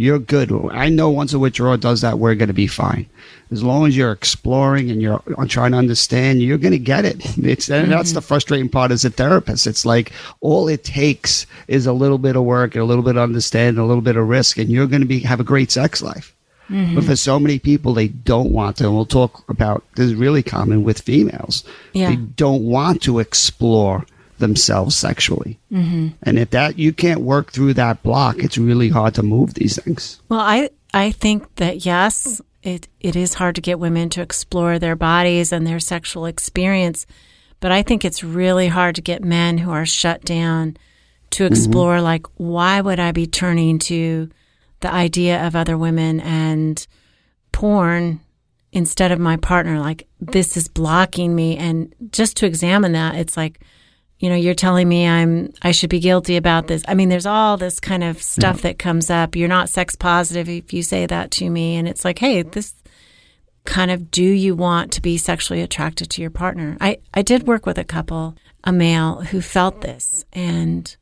You're 0.00 0.20
good. 0.20 0.52
I 0.70 0.90
know 0.90 1.10
once 1.10 1.32
a 1.32 1.40
withdrawer 1.40 1.76
does 1.76 2.02
that, 2.02 2.20
we're 2.20 2.36
going 2.36 2.46
to 2.46 2.54
be 2.54 2.68
fine. 2.68 3.06
As 3.50 3.64
long 3.64 3.84
as 3.84 3.96
you're 3.96 4.12
exploring 4.12 4.92
and 4.92 5.02
you're 5.02 5.20
trying 5.48 5.72
to 5.72 5.78
understand, 5.78 6.40
you're 6.40 6.56
going 6.56 6.70
to 6.70 6.78
get 6.78 7.04
it. 7.04 7.16
It's 7.36 7.68
and 7.68 7.82
mm-hmm. 7.82 7.90
that's 7.90 8.12
the 8.12 8.22
frustrating 8.22 8.68
part 8.68 8.92
as 8.92 9.04
a 9.04 9.10
therapist. 9.10 9.66
It's 9.66 9.84
like 9.84 10.12
all 10.40 10.68
it 10.68 10.84
takes 10.84 11.46
is 11.66 11.84
a 11.84 11.92
little 11.92 12.18
bit 12.18 12.36
of 12.36 12.44
work, 12.44 12.76
and 12.76 12.82
a 12.82 12.84
little 12.84 13.02
bit 13.02 13.16
of 13.16 13.22
understanding, 13.24 13.82
a 13.82 13.86
little 13.86 14.00
bit 14.00 14.16
of 14.16 14.28
risk, 14.28 14.56
and 14.58 14.68
you're 14.68 14.86
going 14.86 15.02
to 15.02 15.06
be 15.06 15.18
have 15.18 15.40
a 15.40 15.44
great 15.44 15.72
sex 15.72 16.00
life. 16.00 16.32
Mm-hmm. 16.70 16.94
But 16.94 17.02
for 17.02 17.16
so 17.16 17.40
many 17.40 17.58
people, 17.58 17.92
they 17.92 18.06
don't 18.06 18.52
want 18.52 18.76
to. 18.76 18.84
And 18.84 18.94
we'll 18.94 19.04
talk 19.04 19.48
about 19.48 19.82
this 19.96 20.06
is 20.06 20.14
really 20.14 20.44
common 20.44 20.84
with 20.84 21.00
females. 21.00 21.64
Yeah. 21.92 22.10
They 22.10 22.16
don't 22.16 22.62
want 22.62 23.02
to 23.02 23.18
explore 23.18 24.06
themselves 24.38 24.96
sexually. 24.96 25.58
Mm-hmm. 25.72 26.08
And 26.22 26.38
if 26.38 26.50
that 26.50 26.78
you 26.78 26.92
can't 26.92 27.20
work 27.20 27.52
through 27.52 27.74
that 27.74 28.02
block, 28.02 28.38
it's 28.38 28.58
really 28.58 28.88
hard 28.88 29.14
to 29.14 29.22
move 29.22 29.54
these 29.54 29.80
things. 29.82 30.20
Well, 30.28 30.40
I 30.40 30.70
I 30.94 31.10
think 31.10 31.56
that 31.56 31.84
yes, 31.84 32.40
it 32.62 32.88
it 33.00 33.16
is 33.16 33.34
hard 33.34 33.54
to 33.56 33.60
get 33.60 33.78
women 33.78 34.08
to 34.10 34.22
explore 34.22 34.78
their 34.78 34.96
bodies 34.96 35.52
and 35.52 35.66
their 35.66 35.80
sexual 35.80 36.26
experience, 36.26 37.06
but 37.60 37.72
I 37.72 37.82
think 37.82 38.04
it's 38.04 38.24
really 38.24 38.68
hard 38.68 38.94
to 38.96 39.02
get 39.02 39.22
men 39.22 39.58
who 39.58 39.70
are 39.70 39.86
shut 39.86 40.24
down 40.24 40.76
to 41.30 41.44
explore 41.44 42.00
like 42.00 42.26
why 42.36 42.80
would 42.80 42.98
I 42.98 43.12
be 43.12 43.26
turning 43.26 43.78
to 43.80 44.30
the 44.80 44.92
idea 44.92 45.46
of 45.46 45.54
other 45.54 45.76
women 45.76 46.20
and 46.20 46.86
porn 47.52 48.20
instead 48.72 49.12
of 49.12 49.18
my 49.18 49.36
partner 49.36 49.80
like 49.80 50.06
this 50.20 50.56
is 50.56 50.68
blocking 50.68 51.34
me 51.34 51.56
and 51.56 51.94
just 52.12 52.36
to 52.36 52.46
examine 52.46 52.92
that 52.92 53.14
it's 53.14 53.36
like 53.36 53.60
you 54.18 54.28
know 54.28 54.34
you're 54.34 54.54
telling 54.54 54.88
me 54.88 55.06
i'm 55.06 55.52
i 55.62 55.70
should 55.70 55.90
be 55.90 56.00
guilty 56.00 56.36
about 56.36 56.66
this. 56.66 56.82
I 56.88 56.94
mean 56.94 57.08
there's 57.08 57.26
all 57.26 57.56
this 57.56 57.80
kind 57.80 58.04
of 58.04 58.22
stuff 58.22 58.62
that 58.62 58.78
comes 58.78 59.10
up. 59.10 59.36
You're 59.36 59.48
not 59.48 59.68
sex 59.68 59.94
positive 59.94 60.48
if 60.48 60.72
you 60.72 60.82
say 60.82 61.06
that 61.06 61.30
to 61.32 61.48
me. 61.48 61.76
And 61.76 61.88
it's 61.88 62.04
like 62.04 62.18
hey 62.18 62.42
this 62.42 62.74
kind 63.64 63.90
of 63.90 64.10
do 64.10 64.24
you 64.24 64.54
want 64.54 64.92
to 64.92 65.02
be 65.02 65.18
sexually 65.18 65.60
attracted 65.60 66.10
to 66.10 66.22
your 66.22 66.30
partner? 66.30 66.76
I 66.80 66.98
i 67.14 67.22
did 67.22 67.46
work 67.46 67.66
with 67.66 67.78
a 67.78 67.84
couple 67.84 68.34
a 68.64 68.72
male 68.72 69.22
who 69.22 69.40
felt 69.40 69.82
this. 69.82 70.24
And 70.32 70.94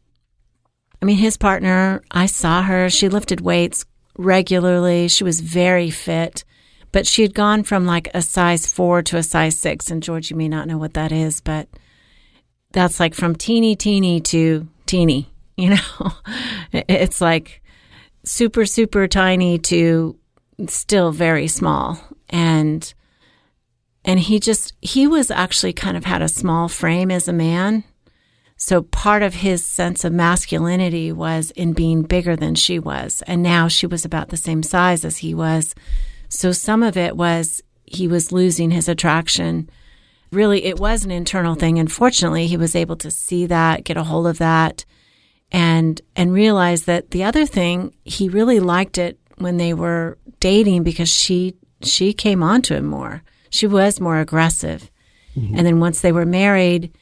i 1.00 1.04
mean 1.04 1.18
his 1.18 1.36
partner 1.36 2.02
i 2.10 2.26
saw 2.26 2.62
her. 2.62 2.90
She 2.90 3.08
lifted 3.08 3.40
weights 3.40 3.86
regularly. 4.18 5.08
She 5.08 5.24
was 5.24 5.40
very 5.40 5.90
fit 5.90 6.44
but 6.92 7.06
she 7.06 7.22
had 7.22 7.34
gone 7.34 7.62
from 7.62 7.84
like 7.84 8.08
a 8.14 8.22
size 8.22 8.66
four 8.66 9.02
to 9.02 9.16
a 9.16 9.22
size 9.22 9.58
six. 9.58 9.90
And 9.90 10.02
george 10.02 10.30
you 10.30 10.36
may 10.36 10.48
not 10.48 10.68
know 10.68 10.78
what 10.78 10.94
that 10.94 11.12
is 11.12 11.40
but 11.40 11.68
that's 12.76 13.00
like 13.00 13.14
from 13.14 13.34
teeny 13.34 13.74
teeny 13.74 14.20
to 14.20 14.68
teeny 14.84 15.28
you 15.56 15.70
know? 15.70 16.12
It's 16.72 17.20
like 17.22 17.62
super 18.24 18.66
super 18.66 19.08
tiny 19.08 19.58
to 19.58 20.18
still 20.66 21.12
very 21.12 21.48
small. 21.48 21.98
And 22.28 22.92
and 24.04 24.20
he 24.20 24.38
just 24.38 24.74
he 24.82 25.06
was 25.06 25.30
actually 25.30 25.72
kind 25.72 25.96
of 25.96 26.04
had 26.04 26.20
a 26.20 26.28
small 26.28 26.68
frame 26.68 27.10
as 27.10 27.26
a 27.26 27.32
man. 27.32 27.84
So 28.58 28.82
part 28.82 29.22
of 29.22 29.34
his 29.34 29.66
sense 29.66 30.04
of 30.04 30.12
masculinity 30.12 31.12
was 31.12 31.50
in 31.52 31.72
being 31.72 32.02
bigger 32.02 32.36
than 32.36 32.54
she 32.54 32.78
was. 32.78 33.22
And 33.26 33.42
now 33.42 33.68
she 33.68 33.86
was 33.86 34.04
about 34.04 34.28
the 34.28 34.36
same 34.36 34.62
size 34.62 35.04
as 35.04 35.18
he 35.18 35.34
was. 35.34 35.74
So 36.28 36.52
some 36.52 36.82
of 36.82 36.96
it 36.96 37.16
was 37.16 37.62
he 37.84 38.08
was 38.08 38.32
losing 38.32 38.70
his 38.70 38.88
attraction 38.88 39.70
really 40.30 40.64
it 40.64 40.78
was 40.78 41.04
an 41.04 41.10
internal 41.10 41.54
thing. 41.54 41.78
And 41.78 41.90
fortunately 41.90 42.46
he 42.46 42.56
was 42.56 42.76
able 42.76 42.96
to 42.96 43.10
see 43.10 43.46
that 43.46 43.84
get 43.84 43.96
a 43.96 44.04
hold 44.04 44.26
of 44.26 44.38
that 44.38 44.84
and 45.52 46.00
and 46.14 46.32
realize 46.32 46.84
that 46.84 47.10
the 47.10 47.24
other 47.24 47.46
thing 47.46 47.94
he 48.04 48.28
really 48.28 48.60
liked 48.60 48.98
it 48.98 49.18
when 49.38 49.56
they 49.56 49.74
were 49.74 50.18
dating 50.40 50.82
because 50.82 51.08
she 51.08 51.54
she 51.82 52.12
came 52.12 52.42
on 52.42 52.62
to 52.62 52.74
him 52.74 52.86
more. 52.86 53.22
She 53.50 53.66
was 53.66 54.00
more 54.00 54.18
aggressive. 54.18 54.90
Mm-hmm. 55.36 55.56
And 55.56 55.66
then 55.66 55.80
once 55.80 56.00
they 56.00 56.12
were 56.12 56.26
married 56.26 56.92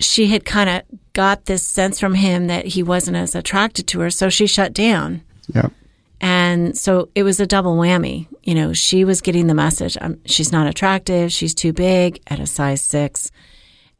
she 0.00 0.28
had 0.28 0.44
kind 0.44 0.70
of 0.70 0.82
got 1.12 1.46
this 1.46 1.66
sense 1.66 1.98
from 1.98 2.14
him 2.14 2.46
that 2.46 2.66
he 2.66 2.84
wasn't 2.84 3.16
as 3.16 3.34
attracted 3.34 3.86
to 3.88 4.00
her 4.00 4.10
so 4.10 4.28
she 4.28 4.46
shut 4.46 4.72
down. 4.72 5.22
Yep. 5.54 5.72
And 6.20 6.76
so 6.76 7.10
it 7.14 7.22
was 7.22 7.38
a 7.38 7.46
double 7.46 7.76
whammy. 7.76 8.26
You 8.42 8.54
know, 8.54 8.72
she 8.72 9.04
was 9.04 9.20
getting 9.20 9.46
the 9.46 9.54
message 9.54 9.96
um, 10.00 10.18
she's 10.26 10.52
not 10.52 10.66
attractive, 10.66 11.32
she's 11.32 11.54
too 11.54 11.72
big 11.72 12.20
at 12.26 12.40
a 12.40 12.46
size 12.46 12.80
6. 12.82 13.30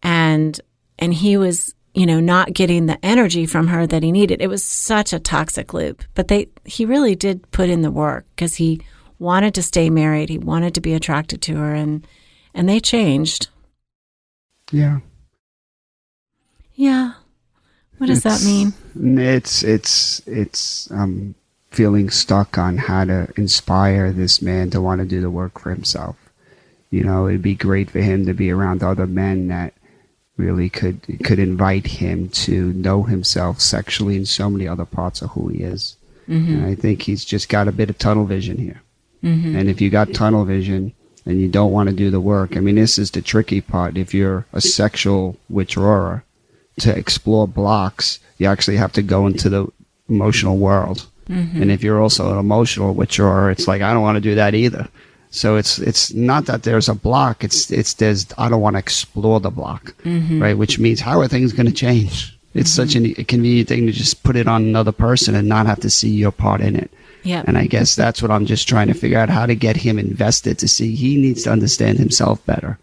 And 0.02 0.60
and 0.98 1.14
he 1.14 1.36
was, 1.36 1.74
you 1.94 2.06
know, 2.06 2.18
not 2.18 2.52
getting 2.52 2.86
the 2.86 3.04
energy 3.04 3.46
from 3.46 3.68
her 3.68 3.86
that 3.86 4.02
he 4.02 4.10
needed. 4.10 4.42
It 4.42 4.48
was 4.48 4.64
such 4.64 5.12
a 5.12 5.20
toxic 5.20 5.72
loop. 5.72 6.02
But 6.14 6.28
they 6.28 6.48
he 6.64 6.84
really 6.84 7.14
did 7.14 7.48
put 7.52 7.68
in 7.68 7.82
the 7.82 7.90
work 7.90 8.26
cuz 8.36 8.56
he 8.56 8.80
wanted 9.18 9.54
to 9.54 9.62
stay 9.62 9.90
married, 9.90 10.28
he 10.28 10.38
wanted 10.38 10.74
to 10.74 10.80
be 10.80 10.94
attracted 10.94 11.40
to 11.42 11.56
her 11.56 11.74
and 11.74 12.06
and 12.54 12.68
they 12.68 12.80
changed. 12.80 13.48
Yeah. 14.72 15.00
Yeah. 16.74 17.14
What 17.98 18.06
does 18.06 18.22
that 18.22 18.42
mean? 18.44 18.72
It's 19.18 19.62
it's 19.62 20.20
it's 20.26 20.90
um 20.90 21.34
feeling 21.70 22.10
stuck 22.10 22.58
on 22.58 22.78
how 22.78 23.04
to 23.04 23.28
inspire 23.36 24.12
this 24.12 24.40
man 24.40 24.70
to 24.70 24.80
want 24.80 25.00
to 25.00 25.06
do 25.06 25.20
the 25.20 25.30
work 25.30 25.58
for 25.58 25.70
himself. 25.70 26.16
You 26.90 27.04
know, 27.04 27.28
it'd 27.28 27.42
be 27.42 27.54
great 27.54 27.90
for 27.90 28.00
him 28.00 28.26
to 28.26 28.34
be 28.34 28.50
around 28.50 28.82
other 28.82 29.06
men 29.06 29.48
that 29.48 29.74
really 30.36 30.70
could 30.70 31.00
could 31.24 31.38
invite 31.38 31.86
him 31.86 32.28
to 32.28 32.72
know 32.72 33.02
himself 33.02 33.60
sexually 33.60 34.16
in 34.16 34.24
so 34.24 34.48
many 34.48 34.66
other 34.66 34.84
parts 34.84 35.20
of 35.20 35.30
who 35.30 35.48
he 35.48 35.62
is. 35.62 35.96
Mm-hmm. 36.28 36.54
And 36.54 36.66
I 36.66 36.74
think 36.74 37.02
he's 37.02 37.24
just 37.24 37.48
got 37.48 37.68
a 37.68 37.72
bit 37.72 37.90
of 37.90 37.98
tunnel 37.98 38.24
vision 38.24 38.58
here. 38.58 38.80
Mm-hmm. 39.22 39.56
And 39.56 39.68
if 39.68 39.80
you 39.80 39.90
got 39.90 40.14
tunnel 40.14 40.44
vision 40.44 40.94
and 41.26 41.40
you 41.40 41.48
don't 41.48 41.72
want 41.72 41.88
to 41.88 41.94
do 41.94 42.10
the 42.10 42.20
work, 42.20 42.56
I 42.56 42.60
mean, 42.60 42.76
this 42.76 42.98
is 42.98 43.10
the 43.10 43.20
tricky 43.20 43.60
part. 43.60 43.96
If 43.96 44.14
you're 44.14 44.46
a 44.52 44.60
sexual 44.60 45.36
withdrawer, 45.50 46.24
to 46.80 46.96
explore 46.96 47.46
blocks, 47.46 48.18
you 48.38 48.46
actually 48.46 48.76
have 48.76 48.92
to 48.92 49.02
go 49.02 49.26
into 49.26 49.48
the 49.48 49.66
emotional 50.08 50.56
world. 50.56 51.06
Mm-hmm. 51.28 51.62
And 51.62 51.70
if 51.70 51.82
you're 51.82 52.00
also 52.00 52.32
an 52.32 52.38
emotional 52.38 52.94
withdrawer, 52.94 53.50
it's 53.50 53.68
like 53.68 53.82
I 53.82 53.92
don't 53.92 54.02
want 54.02 54.16
to 54.16 54.20
do 54.20 54.34
that 54.34 54.54
either. 54.54 54.88
So 55.30 55.56
it's 55.56 55.78
it's 55.78 56.12
not 56.14 56.46
that 56.46 56.62
there's 56.62 56.88
a 56.88 56.94
block. 56.94 57.44
It's 57.44 57.70
it's 57.70 57.94
there's 57.94 58.26
I 58.38 58.48
don't 58.48 58.60
want 58.60 58.74
to 58.74 58.78
explore 58.80 59.40
the 59.40 59.50
block, 59.50 59.94
mm-hmm. 60.04 60.40
right? 60.40 60.56
Which 60.56 60.78
means 60.78 61.00
how 61.00 61.20
are 61.20 61.28
things 61.28 61.52
going 61.52 61.66
to 61.66 61.72
change? 61.72 62.34
It's 62.54 62.72
such 62.72 62.94
an, 62.94 63.06
a 63.18 63.24
convenient 63.24 63.68
thing 63.68 63.86
to 63.86 63.92
just 63.92 64.22
put 64.22 64.36
it 64.36 64.48
on 64.48 64.62
another 64.62 64.92
person 64.92 65.34
and 65.34 65.48
not 65.48 65.66
have 65.66 65.80
to 65.80 65.90
see 65.90 66.08
your 66.08 66.32
part 66.32 66.60
in 66.60 66.76
it. 66.76 66.90
Yeah. 67.22 67.44
And 67.46 67.58
I 67.58 67.66
guess 67.66 67.94
that's 67.94 68.22
what 68.22 68.30
I'm 68.30 68.46
just 68.46 68.66
trying 68.66 68.88
to 68.88 68.94
figure 68.94 69.18
out 69.18 69.28
how 69.28 69.44
to 69.44 69.54
get 69.54 69.76
him 69.76 69.98
invested 69.98 70.58
to 70.58 70.68
see 70.68 70.94
he 70.94 71.16
needs 71.16 71.42
to 71.42 71.52
understand 71.52 71.98
himself 71.98 72.44
better. 72.46 72.78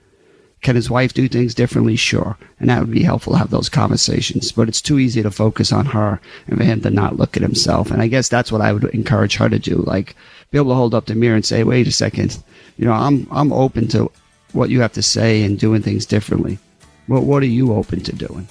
Can 0.65 0.75
his 0.75 0.89
wife 0.89 1.13
do 1.13 1.27
things 1.27 1.53
differently? 1.53 1.95
Sure. 1.95 2.35
And 2.59 2.71
that 2.71 2.79
would 2.79 2.89
be 2.89 3.03
helpful 3.03 3.33
to 3.33 3.37
have 3.37 3.51
those 3.51 3.69
conversations. 3.69 4.51
But 4.51 4.67
it's 4.67 4.81
too 4.81 4.97
easy 4.97 5.21
to 5.21 5.29
focus 5.29 5.71
on 5.71 5.85
her 5.85 6.19
and 6.47 6.57
for 6.57 6.63
him 6.63 6.81
to 6.81 6.89
not 6.89 7.17
look 7.17 7.37
at 7.37 7.43
himself. 7.43 7.91
And 7.91 8.01
I 8.01 8.07
guess 8.07 8.29
that's 8.29 8.51
what 8.51 8.61
I 8.61 8.73
would 8.73 8.85
encourage 8.85 9.35
her 9.35 9.47
to 9.47 9.59
do. 9.59 9.75
Like 9.75 10.15
be 10.49 10.57
able 10.57 10.71
to 10.71 10.75
hold 10.75 10.95
up 10.95 11.05
the 11.05 11.13
mirror 11.13 11.35
and 11.35 11.45
say, 11.45 11.63
wait 11.63 11.85
a 11.85 11.91
second, 11.91 12.41
you 12.77 12.85
know, 12.85 12.93
I'm 12.93 13.27
I'm 13.29 13.53
open 13.53 13.87
to 13.89 14.11
what 14.53 14.71
you 14.71 14.81
have 14.81 14.93
to 14.93 15.03
say 15.03 15.43
and 15.43 15.59
doing 15.59 15.83
things 15.83 16.07
differently. 16.07 16.57
What 17.05 17.25
what 17.25 17.43
are 17.43 17.45
you 17.45 17.71
open 17.71 18.01
to 18.01 18.15
doing? 18.15 18.47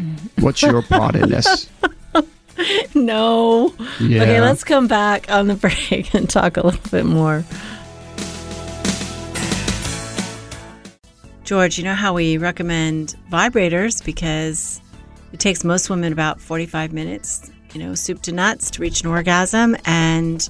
Mm. 0.00 0.44
What's 0.44 0.62
your 0.62 0.82
part 0.82 1.16
in 1.16 1.30
this? 1.30 1.68
No. 2.94 3.74
Yeah. 4.00 4.22
Okay, 4.22 4.40
let's 4.40 4.64
come 4.64 4.86
back 4.86 5.30
on 5.30 5.46
the 5.46 5.54
break 5.90 6.14
and 6.14 6.30
talk 6.30 6.56
a 6.56 6.64
little 6.64 6.90
bit 6.90 7.04
more. 7.04 7.44
George, 11.46 11.78
you 11.78 11.84
know 11.84 11.94
how 11.94 12.12
we 12.12 12.38
recommend 12.38 13.14
vibrators 13.30 14.04
because 14.04 14.80
it 15.32 15.38
takes 15.38 15.62
most 15.62 15.88
women 15.88 16.12
about 16.12 16.40
45 16.40 16.92
minutes, 16.92 17.52
you 17.72 17.80
know, 17.80 17.94
soup 17.94 18.20
to 18.22 18.32
nuts 18.32 18.68
to 18.72 18.82
reach 18.82 19.02
an 19.02 19.06
orgasm. 19.06 19.76
And 19.84 20.48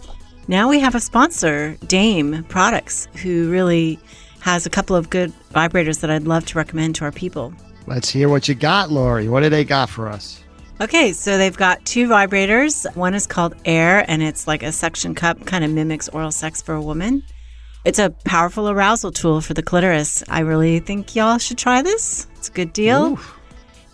now 0.48 0.70
we 0.70 0.80
have 0.80 0.94
a 0.94 1.00
sponsor, 1.00 1.76
Dame 1.86 2.44
Products, 2.44 3.08
who 3.22 3.50
really 3.50 3.98
has 4.40 4.64
a 4.64 4.70
couple 4.70 4.96
of 4.96 5.10
good 5.10 5.34
vibrators 5.52 6.00
that 6.00 6.10
I'd 6.10 6.22
love 6.22 6.46
to 6.46 6.56
recommend 6.56 6.94
to 6.94 7.04
our 7.04 7.12
people. 7.12 7.52
Let's 7.86 8.08
hear 8.08 8.30
what 8.30 8.48
you 8.48 8.54
got, 8.54 8.90
Laurie. 8.90 9.28
What 9.28 9.42
do 9.42 9.50
they 9.50 9.66
got 9.66 9.90
for 9.90 10.08
us? 10.08 10.42
Okay, 10.80 11.12
so 11.12 11.36
they've 11.36 11.56
got 11.56 11.84
two 11.84 12.08
vibrators. 12.08 12.90
One 12.96 13.12
is 13.12 13.26
called 13.26 13.54
Air, 13.66 14.06
and 14.08 14.22
it's 14.22 14.46
like 14.46 14.62
a 14.62 14.72
suction 14.72 15.14
cup, 15.14 15.44
kind 15.44 15.62
of 15.62 15.70
mimics 15.70 16.08
oral 16.08 16.32
sex 16.32 16.62
for 16.62 16.74
a 16.74 16.80
woman. 16.80 17.22
It's 17.86 18.00
a 18.00 18.10
powerful 18.24 18.68
arousal 18.68 19.12
tool 19.12 19.40
for 19.40 19.54
the 19.54 19.62
clitoris. 19.62 20.24
I 20.28 20.40
really 20.40 20.80
think 20.80 21.14
y'all 21.14 21.38
should 21.38 21.56
try 21.56 21.82
this. 21.82 22.26
It's 22.34 22.48
a 22.48 22.52
good 22.52 22.72
deal. 22.72 23.16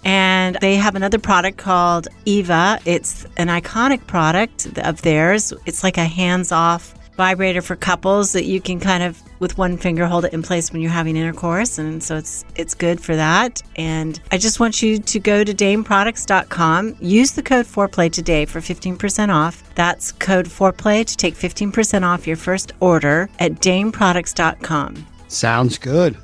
And 0.03 0.57
they 0.63 0.77
have 0.77 0.95
another 0.95 1.19
product 1.19 1.59
called 1.59 2.09
Eva. 2.25 2.79
It's 2.87 3.27
an 3.37 3.49
iconic 3.49 4.07
product 4.07 4.79
of 4.79 5.03
theirs. 5.03 5.53
It's 5.67 5.85
like 5.85 5.99
a 5.99 6.07
hands 6.07 6.53
off 6.53 6.95
vibrator 7.19 7.61
for 7.61 7.77
couples 7.77 8.33
that 8.33 8.47
you 8.47 8.63
can 8.63 8.81
kind 8.81 9.03
of 9.03 9.23
with 9.43 9.59
one 9.59 9.77
finger 9.77 10.07
hold 10.07 10.25
it 10.25 10.33
in 10.33 10.43
place 10.43 10.73
when 10.73 10.81
you're 10.81 10.91
having 10.91 11.17
intercourse 11.17 11.79
and 11.79 12.03
so 12.03 12.17
it's 12.17 12.45
it's 12.57 12.75
good 12.75 12.99
for 13.01 13.15
that. 13.17 13.61
And 13.77 14.19
i 14.31 14.39
just 14.39 14.59
want 14.61 14.81
you 14.81 14.99
to 14.99 15.19
go 15.21 15.45
to 15.45 15.53
dameproducts.com 15.53 16.97
use 17.01 17.33
the 17.33 17.43
code 17.43 17.67
foreplay 17.67 18.11
today 18.11 18.47
for 18.47 18.61
15% 18.61 19.29
off. 19.29 19.63
That's 19.75 20.13
code 20.13 20.47
foreplay 20.47 21.05
to 21.05 21.17
take 21.17 21.35
15% 21.35 22.03
off 22.03 22.27
your 22.27 22.37
first 22.37 22.73
order 22.81 23.29
at 23.39 23.53
dameproducts.com 23.57 25.07
Sounds 25.33 25.79
good. 25.79 26.17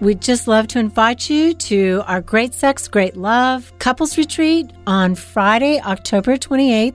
We'd 0.00 0.20
just 0.20 0.46
love 0.46 0.68
to 0.68 0.78
invite 0.78 1.28
you 1.28 1.54
to 1.54 2.02
our 2.06 2.20
Great 2.20 2.54
Sex, 2.54 2.86
Great 2.86 3.16
Love 3.16 3.72
couples 3.80 4.16
retreat 4.16 4.70
on 4.86 5.16
Friday, 5.16 5.80
October 5.80 6.36
28th, 6.36 6.94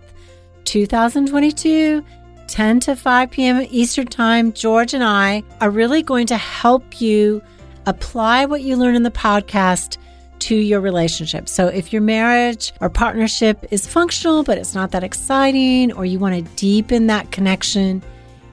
2022, 0.63 2.05
10 2.47 2.79
to 2.81 2.95
5 2.95 3.31
p.m. 3.31 3.67
Eastern 3.69 4.07
Time. 4.07 4.53
George 4.53 4.93
and 4.93 5.03
I 5.03 5.43
are 5.61 5.69
really 5.69 6.03
going 6.03 6.27
to 6.27 6.37
help 6.37 7.01
you 7.01 7.41
apply 7.85 8.45
what 8.45 8.61
you 8.61 8.75
learn 8.75 8.95
in 8.95 9.03
the 9.03 9.11
podcast 9.11 9.97
to 10.39 10.55
your 10.55 10.81
relationship. 10.81 11.47
So 11.47 11.67
if 11.67 11.93
your 11.93 12.01
marriage 12.01 12.73
or 12.81 12.89
partnership 12.89 13.65
is 13.71 13.87
functional, 13.87 14.43
but 14.43 14.57
it's 14.57 14.75
not 14.75 14.91
that 14.91 15.03
exciting, 15.03 15.91
or 15.93 16.05
you 16.05 16.19
want 16.19 16.35
to 16.35 16.55
deepen 16.55 17.07
that 17.07 17.31
connection, 17.31 18.03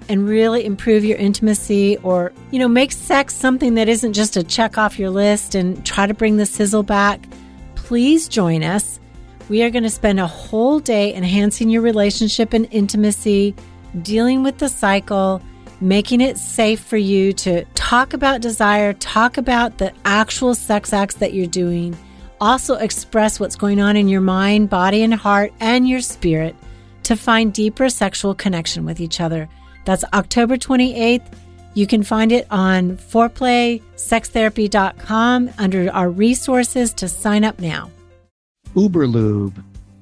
and 0.09 0.27
really 0.29 0.65
improve 0.65 1.05
your 1.05 1.19
intimacy 1.19 1.97
or, 1.99 2.33
you 2.51 2.59
know, 2.59 2.67
make 2.67 2.91
sex 2.91 3.35
something 3.35 3.75
that 3.75 3.89
isn't 3.89 4.13
just 4.13 4.37
a 4.37 4.43
check 4.43 4.77
off 4.77 4.99
your 4.99 5.11
list 5.11 5.55
and 5.55 5.87
try 5.87 6.05
to 6.05 6.15
bring 6.15 6.37
the 6.37 6.47
sizzle 6.47 6.83
back, 6.83 7.29
please 7.77 8.27
join 8.27 8.65
us. 8.65 8.99
We 9.49 9.63
are 9.63 9.71
going 9.71 9.85
to 9.85 9.91
spend 9.91 10.19
a 10.19 10.27
whole 10.27 10.81
day 10.81 11.15
enhancing 11.15 11.71
your 11.71 11.83
relationship 11.83 12.53
and 12.53 12.67
intimacy, 12.73 13.55
dealing 14.03 14.43
with 14.43 14.59
the 14.59 14.69
cycle, 14.69 15.43
making 15.81 16.21
it 16.21 16.39
safe 16.39 16.81
for 16.81 16.97
you 16.97 17.33
to 17.33 17.65
talk 17.75 18.13
about 18.13 18.41
desire, 18.41 18.93
talk 18.95 19.37
about 19.37 19.79
the 19.79 19.93
actual 20.05 20.55
sex 20.55 20.93
acts 20.93 21.17
that 21.17 21.35
you're 21.35 21.47
doing, 21.47 21.97
also 22.41 22.75
express 22.75 23.41
what's 23.41 23.57
going 23.57 23.81
on 23.81 23.97
in 23.97 24.09
your 24.09 24.21
mind, 24.21 24.71
body, 24.71 25.03
and 25.03 25.15
heart, 25.15 25.53
and 25.61 25.89
your 25.89 26.01
spirit 26.01 26.55
to 27.03 27.17
find 27.17 27.53
deeper 27.53 27.89
sexual 27.89 28.35
connection 28.35 28.85
with 28.85 29.01
each 29.01 29.21
other. 29.21 29.49
That's 29.85 30.05
October 30.13 30.57
28th. 30.57 31.27
You 31.75 31.87
can 31.87 32.03
find 32.03 32.33
it 32.33 32.49
on 32.51 32.97
foreplaysextherapy.com 32.97 35.51
under 35.59 35.93
our 35.93 36.11
resources 36.11 36.93
to 36.95 37.07
sign 37.09 37.45
up 37.45 37.61
now. 37.61 37.91
Uberlube, 38.75 39.53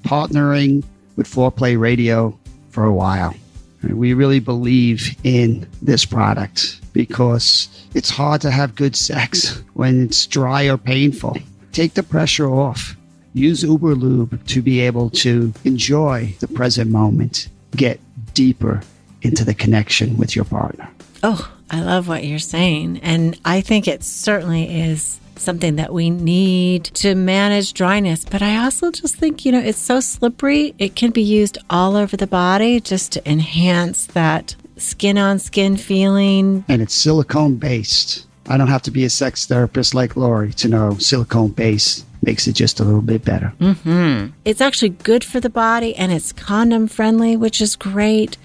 partnering 0.03 0.83
with 1.17 1.27
Foreplay 1.27 1.79
Radio 1.79 2.39
for 2.71 2.85
a 2.85 2.93
while. 2.93 3.35
We 3.83 4.13
really 4.13 4.41
believe 4.41 5.17
in 5.25 5.69
this 5.81 6.05
product 6.05 6.81
because 6.93 7.69
it's 7.95 8.11
hard 8.11 8.41
to 8.41 8.51
have 8.51 8.75
good 8.75 8.97
sex 8.97 9.63
when 9.75 10.05
it's 10.05 10.27
dry 10.27 10.69
or 10.69 10.77
painful. 10.77 11.37
Take 11.73 11.95
the 11.95 12.03
pressure 12.03 12.49
off. 12.49 12.97
Use 13.35 13.63
Uberlube 13.63 14.45
to 14.49 14.63
be 14.63 14.81
able 14.81 15.11
to 15.11 15.53
enjoy 15.65 16.35
the 16.41 16.49
present 16.49 16.91
moment, 16.91 17.49
get 17.77 18.01
deeper 18.35 18.83
into 19.23 19.45
the 19.45 19.55
connection 19.55 20.17
with 20.17 20.35
your 20.35 20.45
partner. 20.45 20.89
Oh, 21.23 21.53
I 21.71 21.81
love 21.81 22.09
what 22.09 22.25
you're 22.25 22.39
saying. 22.39 23.01
And 23.03 23.39
I 23.45 23.61
think 23.61 23.89
it 23.89 24.03
certainly 24.03 24.83
is 24.83 25.21
something 25.37 25.77
that 25.77 25.93
we 25.93 26.11
need 26.11 26.85
to 26.85 27.15
manage 27.15 27.75
dryness. 27.75 28.25
But 28.25 28.43
I 28.43 28.65
also 28.65 28.91
just 28.91 29.17
think, 29.17 29.45
you 29.45 29.53
know, 29.53 29.61
it's 29.61 29.79
so 29.79 30.01
slippery. 30.01 30.75
It 30.79 30.97
can 30.97 31.11
be 31.11 31.23
used 31.23 31.59
all 31.71 31.97
over 31.97 32.17
the 32.17 32.27
body 32.27 32.81
just 32.81 33.13
to 33.13 33.31
enhance 33.31 34.07
that 34.07 34.57
skin 34.77 35.19
on 35.19 35.39
skin 35.39 35.77
feeling. 35.77 36.65
And 36.69 36.83
it's 36.83 36.95
silicone 36.95 37.57
based. 37.57 38.27
I 38.49 38.57
don't 38.57 38.69
have 38.69 38.83
to 38.83 38.91
be 38.91 39.05
a 39.05 39.11
sex 39.11 39.47
therapist 39.47 39.95
like 39.95 40.17
Laurie 40.17 40.53
to 40.55 40.69
know 40.69 40.97
silicone 40.99 41.51
base 41.51 42.05
makes 42.23 42.47
it 42.47 42.55
just 42.55 42.81
a 42.81 42.85
little 42.85 43.03
bit 43.03 43.25
better. 43.25 43.53
Mm-hmm. 43.61 44.33
It's 44.45 44.61
actually 44.61 44.89
good 44.91 45.23
for 45.23 45.39
the 45.39 45.51
body 45.51 45.95
and 45.95 46.11
it's 46.13 46.33
condom 46.33 46.89
friendly, 46.89 47.37
which 47.37 47.61
is 47.61 47.77
great. 47.77 48.37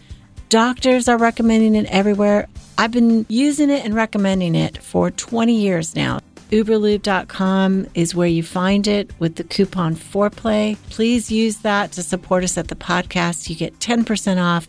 Doctors 0.49 1.07
are 1.07 1.17
recommending 1.17 1.73
it 1.75 1.85
everywhere. 1.87 2.47
I've 2.77 2.91
been 2.91 3.25
using 3.29 3.69
it 3.69 3.85
and 3.85 3.93
recommending 3.93 4.55
it 4.55 4.81
for 4.81 5.11
20 5.11 5.53
years 5.53 5.95
now. 5.95 6.19
Uberlube.com 6.49 7.87
is 7.93 8.13
where 8.13 8.27
you 8.27 8.43
find 8.43 8.87
it 8.87 9.11
with 9.19 9.35
the 9.35 9.43
coupon 9.43 9.95
foreplay. 9.95 10.77
Please 10.89 11.31
use 11.31 11.57
that 11.57 11.91
to 11.93 12.03
support 12.03 12.43
us 12.43 12.57
at 12.57 12.67
the 12.67 12.75
podcast. 12.75 13.49
You 13.49 13.55
get 13.55 13.79
10% 13.79 14.41
off. 14.41 14.67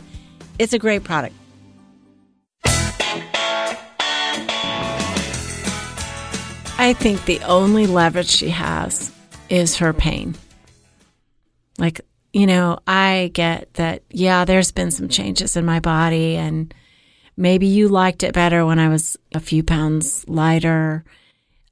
It's 0.59 0.73
a 0.73 0.79
great 0.79 1.05
product. 1.05 1.35
I 6.77 6.93
think 6.93 7.25
the 7.25 7.41
only 7.43 7.87
leverage 7.87 8.29
she 8.29 8.51
has 8.51 9.13
is 9.49 9.77
her 9.77 9.93
pain. 9.93 10.35
Like, 11.79 12.01
you 12.33 12.47
know, 12.47 12.79
I 12.87 13.31
get 13.33 13.73
that, 13.75 14.03
yeah, 14.11 14.45
there's 14.45 14.73
been 14.73 14.91
some 14.91 15.09
changes 15.09 15.57
in 15.57 15.65
my 15.65 15.81
body, 15.81 16.37
and 16.37 16.75
maybe 17.37 17.67
you 17.67 17.89
liked 17.89 18.23
it 18.23 18.35
better 18.35 18.65
when 18.65 18.79
I 18.79 18.89
was 18.89 19.17
a 19.35 19.41
few 19.41 19.63
pounds 19.63 20.25
lighter. 20.29 21.05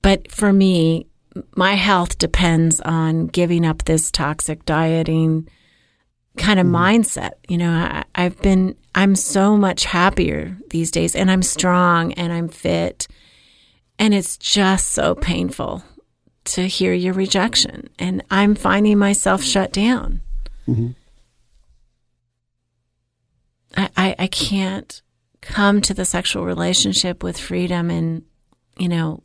But 0.02 0.30
for 0.30 0.52
me, 0.52 1.06
my 1.54 1.74
health 1.74 2.18
depends 2.18 2.80
on 2.80 3.28
giving 3.28 3.64
up 3.64 3.84
this 3.84 4.10
toxic 4.10 4.64
dieting 4.64 5.48
kind 6.36 6.58
of 6.58 6.66
mm-hmm. 6.66 6.76
mindset. 6.76 7.32
You 7.48 7.58
know, 7.58 7.70
I, 7.70 8.04
I've 8.14 8.40
been, 8.42 8.76
I'm 8.94 9.14
so 9.16 9.56
much 9.56 9.84
happier 9.84 10.56
these 10.70 10.90
days, 10.90 11.14
and 11.14 11.30
I'm 11.30 11.42
strong 11.42 12.12
and 12.14 12.32
I'm 12.32 12.48
fit. 12.48 13.06
And 13.98 14.14
it's 14.14 14.36
just 14.36 14.90
so 14.90 15.14
painful 15.14 15.84
to 16.44 16.66
hear 16.66 16.92
your 16.92 17.14
rejection. 17.14 17.88
And 17.98 18.22
I'm 18.30 18.54
finding 18.54 18.98
myself 18.98 19.42
shut 19.42 19.72
down. 19.72 20.22
Mm-hmm. 20.66 20.90
I, 23.76 23.90
I, 23.96 24.14
I 24.18 24.26
can't 24.26 25.02
come 25.42 25.80
to 25.82 25.92
the 25.92 26.04
sexual 26.04 26.44
relationship 26.44 27.22
with 27.22 27.38
freedom 27.38 27.90
and, 27.90 28.22
you 28.78 28.88
know, 28.88 29.22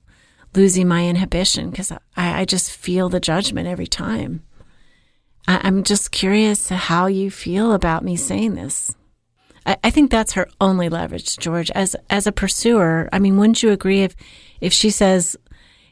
losing 0.53 0.87
my 0.87 1.05
inhibition 1.05 1.69
because 1.69 1.91
I, 1.91 1.99
I 2.15 2.45
just 2.45 2.71
feel 2.71 3.07
the 3.07 3.19
judgment 3.19 3.67
every 3.67 3.87
time. 3.87 4.43
I, 5.47 5.61
I'm 5.63 5.83
just 5.83 6.11
curious 6.11 6.69
how 6.69 7.05
you 7.07 7.31
feel 7.31 7.71
about 7.71 8.03
me 8.03 8.17
saying 8.17 8.55
this. 8.55 8.93
I, 9.65 9.77
I 9.83 9.89
think 9.91 10.11
that's 10.11 10.33
her 10.33 10.49
only 10.59 10.89
leverage, 10.89 11.37
George. 11.37 11.71
As 11.71 11.95
as 12.09 12.27
a 12.27 12.31
pursuer, 12.31 13.07
I 13.13 13.19
mean, 13.19 13.37
wouldn't 13.37 13.63
you 13.63 13.71
agree 13.71 14.01
if 14.01 14.15
if 14.59 14.73
she 14.73 14.89
says 14.89 15.37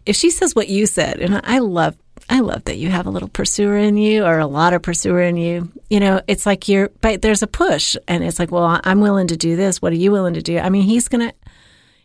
if 0.06 0.16
she 0.16 0.30
says 0.30 0.56
what 0.56 0.70
you 0.70 0.86
said, 0.86 1.20
and 1.20 1.40
I 1.44 1.60
love 1.60 1.96
I 2.30 2.40
love 2.40 2.64
that 2.66 2.78
you 2.78 2.90
have 2.90 3.06
a 3.06 3.12
little 3.12 3.30
pursuer 3.30 3.78
in 3.78 3.98
you 3.98 4.26
or 4.26 4.40
a 4.40 4.48
lot 4.48 4.74
of 4.74 4.82
pursuer 4.82 5.22
in 5.22 5.38
you. 5.38 5.72
You 5.90 6.00
know, 6.00 6.22
it's 6.28 6.46
like 6.46 6.68
you're, 6.68 6.90
but 7.02 7.22
there's 7.22 7.44
a 7.44 7.48
push 7.48 7.96
and 8.08 8.24
it's 8.24 8.40
like, 8.40 8.52
well, 8.52 8.80
I'm 8.84 9.00
willing 9.00 9.28
to 9.28 9.38
do 9.38 9.56
this. 9.56 9.82
What 9.82 9.94
are 9.94 9.98
you 9.98 10.12
willing 10.12 10.34
to 10.34 10.42
do? 10.42 10.58
I 10.58 10.70
mean, 10.70 10.84
he's 10.84 11.08
going 11.08 11.30
to, 11.30 11.36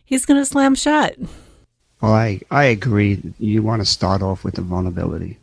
he's 0.05 0.25
going 0.25 0.39
to 0.39 0.45
slam 0.45 0.75
shut. 0.75 1.17
Well, 2.01 2.13
I, 2.13 2.41
I 2.51 2.65
agree. 2.65 3.21
You 3.39 3.63
want 3.63 3.81
to 3.81 3.85
start 3.85 4.21
off 4.21 4.43
with 4.43 4.55
the 4.55 4.61
vulnerability, 4.61 5.39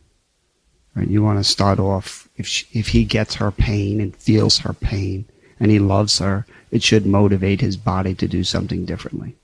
right? 0.95 1.07
You 1.07 1.23
want 1.23 1.39
to 1.39 1.43
start 1.43 1.79
off 1.79 2.29
if 2.37 2.47
she, 2.47 2.65
if 2.71 2.89
he 2.89 3.03
gets 3.03 3.35
her 3.35 3.51
pain 3.51 3.99
and 3.99 4.15
feels 4.15 4.59
her 4.59 4.73
pain 4.73 5.25
and 5.59 5.71
he 5.71 5.79
loves 5.79 6.19
her, 6.19 6.45
it 6.71 6.83
should 6.83 7.05
motivate 7.05 7.59
his 7.59 7.75
body 7.75 8.15
to 8.15 8.27
do 8.27 8.43
something 8.43 8.85
differently, 8.85 9.35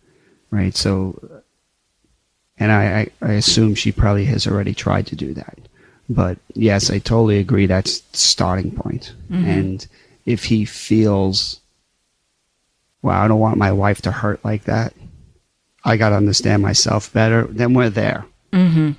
right? 0.50 0.76
So, 0.76 1.44
and 2.58 2.72
I, 2.72 2.84
I, 3.00 3.08
I 3.22 3.34
assume 3.34 3.76
she 3.76 3.92
probably 3.92 4.26
has 4.26 4.48
already 4.48 4.74
tried 4.74 5.08
to 5.08 5.16
do 5.16 5.34
that. 5.34 5.58
But 6.10 6.38
yes, 6.54 6.92
I 6.92 7.00
totally 7.00 7.40
agree. 7.40 7.66
That's 7.66 8.00
the 8.00 8.18
starting 8.18 8.72
point. 8.72 9.14
Mm-hmm. 9.30 9.46
And 9.46 9.88
if 10.26 10.44
he 10.44 10.66
feels, 10.66 11.60
well, 13.02 13.20
I 13.20 13.28
don't 13.28 13.40
want 13.40 13.58
my 13.58 13.72
wife 13.72 14.02
to 14.04 14.12
hurt 14.12 14.44
like 14.46 14.66
that 14.66 14.94
I 15.86 15.98
got 15.98 16.10
to 16.10 16.16
understand 16.16 16.64
myself 16.64 17.14
better, 17.14 17.44
then 17.44 17.76
we're 17.76 17.92
there. 17.92 18.26
Mm-hmm. 18.52 18.92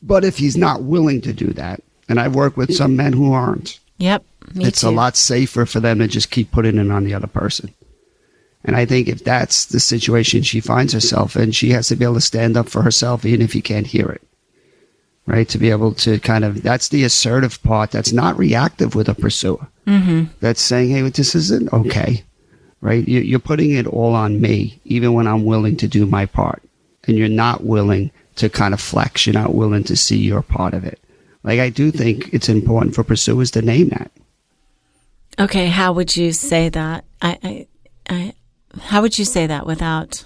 But 0.00 0.24
if 0.24 0.38
he's 0.38 0.56
not 0.56 0.82
willing 0.82 1.20
to 1.20 1.32
do 1.32 1.48
that, 1.52 1.82
and 2.08 2.18
I've 2.18 2.34
worked 2.34 2.56
with 2.56 2.74
some 2.74 2.96
men 2.96 3.12
who 3.12 3.32
aren't. 3.32 3.78
Yep. 3.98 4.24
it's 4.54 4.80
too. 4.80 4.88
a 4.88 4.90
lot 4.90 5.16
safer 5.16 5.66
for 5.66 5.80
them 5.80 5.98
to 5.98 6.08
just 6.08 6.30
keep 6.30 6.50
putting 6.50 6.78
it 6.78 6.90
on 6.90 7.04
the 7.04 7.12
other 7.12 7.26
person. 7.26 7.74
And 8.64 8.76
I 8.76 8.84
think 8.84 9.08
if 9.08 9.24
that's 9.24 9.66
the 9.66 9.80
situation 9.80 10.42
she 10.42 10.60
finds 10.60 10.92
herself 10.92 11.36
in, 11.36 11.52
she 11.52 11.70
has 11.70 11.88
to 11.88 11.96
be 11.96 12.04
able 12.04 12.14
to 12.14 12.20
stand 12.20 12.56
up 12.56 12.68
for 12.68 12.82
herself, 12.82 13.24
even 13.24 13.42
if 13.42 13.52
he 13.52 13.62
can't 13.62 13.86
hear 13.86 14.08
it. 14.08 14.22
Right? 15.26 15.48
To 15.50 15.58
be 15.58 15.70
able 15.70 15.92
to 15.94 16.18
kind 16.20 16.44
of, 16.44 16.62
that's 16.62 16.88
the 16.88 17.04
assertive 17.04 17.62
part 17.62 17.90
that's 17.90 18.12
not 18.12 18.38
reactive 18.38 18.94
with 18.94 19.08
a 19.08 19.14
pursuer. 19.14 19.68
Mm-hmm. 19.86 20.32
That's 20.40 20.60
saying, 20.60 20.90
hey, 20.90 21.02
this 21.02 21.34
isn't 21.34 21.72
okay 21.72 22.24
right? 22.80 23.06
You're 23.08 23.38
putting 23.38 23.72
it 23.72 23.86
all 23.86 24.14
on 24.14 24.40
me, 24.40 24.80
even 24.84 25.12
when 25.12 25.26
I'm 25.26 25.44
willing 25.44 25.76
to 25.78 25.88
do 25.88 26.06
my 26.06 26.26
part. 26.26 26.62
And 27.06 27.16
you're 27.16 27.28
not 27.28 27.64
willing 27.64 28.10
to 28.36 28.48
kind 28.48 28.74
of 28.74 28.80
flex. 28.80 29.26
You're 29.26 29.34
not 29.34 29.54
willing 29.54 29.84
to 29.84 29.96
see 29.96 30.18
your 30.18 30.42
part 30.42 30.74
of 30.74 30.84
it. 30.84 31.00
Like, 31.42 31.60
I 31.60 31.70
do 31.70 31.90
think 31.90 32.32
it's 32.32 32.48
important 32.48 32.94
for 32.94 33.02
pursuers 33.02 33.50
to 33.52 33.62
name 33.62 33.88
that. 33.90 34.10
Okay. 35.38 35.68
How 35.68 35.92
would 35.92 36.16
you 36.16 36.32
say 36.32 36.68
that? 36.68 37.04
I, 37.22 37.38
I, 37.42 37.66
I 38.08 38.34
how 38.80 39.02
would 39.02 39.18
you 39.18 39.24
say 39.24 39.46
that 39.46 39.66
without? 39.66 40.24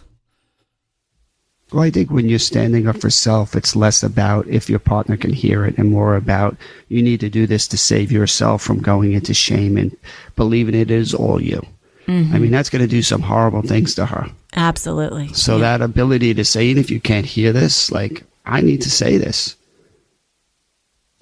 Well, 1.72 1.84
I 1.84 1.90
think 1.90 2.10
when 2.10 2.28
you're 2.28 2.38
standing 2.38 2.86
up 2.86 3.00
for 3.00 3.08
self, 3.08 3.56
it's 3.56 3.74
less 3.74 4.02
about 4.02 4.46
if 4.46 4.68
your 4.68 4.78
partner 4.78 5.16
can 5.16 5.32
hear 5.32 5.64
it 5.64 5.78
and 5.78 5.90
more 5.90 6.16
about 6.16 6.56
you 6.88 7.02
need 7.02 7.20
to 7.20 7.30
do 7.30 7.46
this 7.46 7.66
to 7.68 7.78
save 7.78 8.12
yourself 8.12 8.62
from 8.62 8.80
going 8.80 9.12
into 9.12 9.32
shame 9.32 9.78
and 9.78 9.96
believing 10.36 10.74
it 10.74 10.90
is 10.90 11.14
all 11.14 11.40
you. 11.40 11.62
Mm-hmm. 12.06 12.34
I 12.34 12.38
mean, 12.38 12.50
that's 12.50 12.68
going 12.68 12.82
to 12.82 12.88
do 12.88 13.00
some 13.00 13.22
horrible 13.22 13.62
things 13.62 13.94
to 13.94 14.06
her. 14.06 14.28
Absolutely. 14.54 15.28
So 15.28 15.54
yeah. 15.56 15.78
that 15.78 15.82
ability 15.82 16.34
to 16.34 16.44
say, 16.44 16.66
even 16.66 16.82
if 16.82 16.90
you 16.90 17.00
can't 17.00 17.24
hear 17.24 17.52
this, 17.52 17.90
like, 17.90 18.24
I 18.44 18.60
need 18.60 18.82
to 18.82 18.90
say 18.90 19.16
this. 19.16 19.56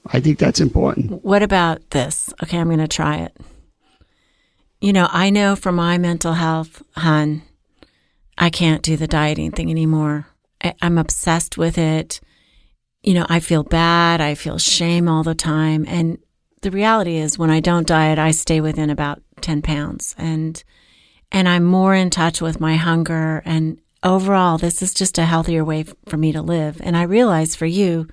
I 0.07 0.19
think 0.21 0.39
that's 0.39 0.61
important. 0.61 1.23
What 1.25 1.43
about 1.43 1.91
this? 1.91 2.33
Okay, 2.43 2.59
I'm 2.59 2.69
going 2.69 2.79
to 2.79 2.89
try 2.89 3.19
it. 3.19 3.37
You 4.81 4.95
know, 4.95 5.09
I 5.11 5.29
know 5.29 5.57
for 5.57 5.73
my 5.73 5.99
mental 5.99 6.33
health, 6.33 6.83
hun, 6.97 7.43
I 8.39 8.49
can't 8.49 8.83
do 8.83 8.97
the 8.97 9.07
dieting 9.07 9.53
thing 9.53 9.71
anymore. 9.71 10.27
I, 10.63 10.75
I'm 10.81 10.97
obsessed 10.97 11.59
with 11.59 11.77
it. 11.77 12.21
You 13.03 13.15
know, 13.15 13.27
I 13.29 13.41
feel 13.41 13.63
bad. 13.63 14.23
I 14.23 14.35
feel 14.35 14.57
shame 14.57 15.07
all 15.07 15.23
the 15.23 15.35
time. 15.35 15.85
And 15.87 16.19
the 16.63 16.71
reality 16.71 17.17
is 17.17 17.39
when 17.39 17.51
I 17.51 17.61
don't 17.61 17.87
diet, 17.87 18.19
I 18.19 18.31
stay 18.31 18.63
within 18.63 18.89
about 18.89 19.23
10 19.43 19.61
pounds 19.61 20.15
and, 20.17 20.63
and 21.31 21.49
I'm 21.49 21.65
more 21.65 21.95
in 21.95 22.09
touch 22.09 22.41
with 22.41 22.61
my 22.61 22.77
hunger. 22.77 23.43
And 23.45 23.81
overall, 24.03 24.57
this 24.57 24.81
is 24.81 24.95
just 24.95 25.19
a 25.19 25.27
healthier 25.27 25.65
way 25.65 25.85
for 26.09 26.17
me 26.17 26.33
to 26.33 26.41
live. 26.41 26.81
And 26.83 26.97
I 26.97 27.03
realize 27.03 27.55
for 27.55 27.67
you, 27.67 28.09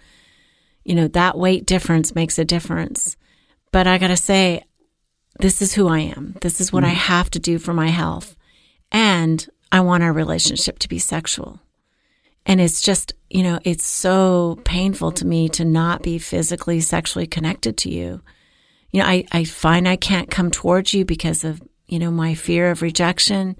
you 0.84 0.95
know, 0.95 1.08
that 1.10 1.38
weight 1.38 1.65
difference 1.65 2.13
makes 2.13 2.38
a 2.38 2.45
difference. 2.45 3.15
But 3.71 3.88
I 3.88 3.97
got 3.97 4.08
to 4.08 4.17
say, 4.17 4.63
this 5.39 5.62
is 5.62 5.73
who 5.73 5.88
I 5.88 6.00
am. 6.00 6.36
This 6.41 6.60
is 6.60 6.71
what 6.71 6.84
mm. 6.84 6.88
I 6.88 6.91
have 6.91 7.30
to 7.32 7.39
do 7.39 7.60
for 7.60 7.73
my 7.73 7.88
health. 7.88 8.36
And 8.91 9.45
I 9.71 9.82
want 9.82 10.04
our 10.04 10.13
relationship 10.13 10.80
to 10.80 10.89
be 10.89 11.00
sexual. 11.00 11.60
And 12.45 12.62
it's 12.62 12.82
just, 12.82 13.13
you 13.30 13.43
know, 13.43 13.60
it's 13.63 13.86
so 13.86 14.60
painful 14.63 15.12
to 15.13 15.28
me 15.28 15.50
to 15.50 15.65
not 15.65 16.02
be 16.02 16.17
physically, 16.17 16.80
sexually 16.80 17.28
connected 17.28 17.78
to 17.80 17.89
you 17.89 18.21
you 18.91 19.02
know, 19.02 19.10
I, 19.10 19.26
I 19.32 19.43
find 19.43 19.88
I 19.88 19.95
can't 19.95 20.32
come 20.32 20.52
towards 20.52 20.93
you 20.93 21.06
because 21.06 21.43
of, 21.43 21.62
you 21.88 22.00
know, 22.00 22.12
my 22.12 22.34
fear 22.34 22.71
of 22.71 22.82
rejection 22.82 23.58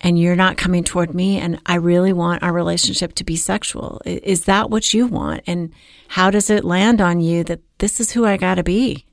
and 0.00 0.18
you're 0.18 0.36
not 0.36 0.56
coming 0.56 0.84
toward 0.84 1.14
me. 1.14 1.38
And 1.38 1.60
I 1.66 1.74
really 1.76 2.12
want 2.12 2.42
our 2.42 2.52
relationship 2.52 3.14
to 3.16 3.24
be 3.24 3.36
sexual. 3.36 4.00
Is 4.04 4.46
that 4.46 4.70
what 4.70 4.94
you 4.94 5.06
want? 5.06 5.42
And 5.46 5.72
how 6.08 6.30
does 6.30 6.48
it 6.48 6.64
land 6.64 7.00
on 7.00 7.20
you 7.20 7.44
that 7.44 7.60
this 7.78 8.00
is 8.00 8.10
who 8.10 8.24
I 8.24 8.36
got 8.36 8.54
to 8.54 8.62
be? 8.62 9.04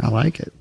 I 0.00 0.08
like 0.08 0.40
it. 0.40 0.52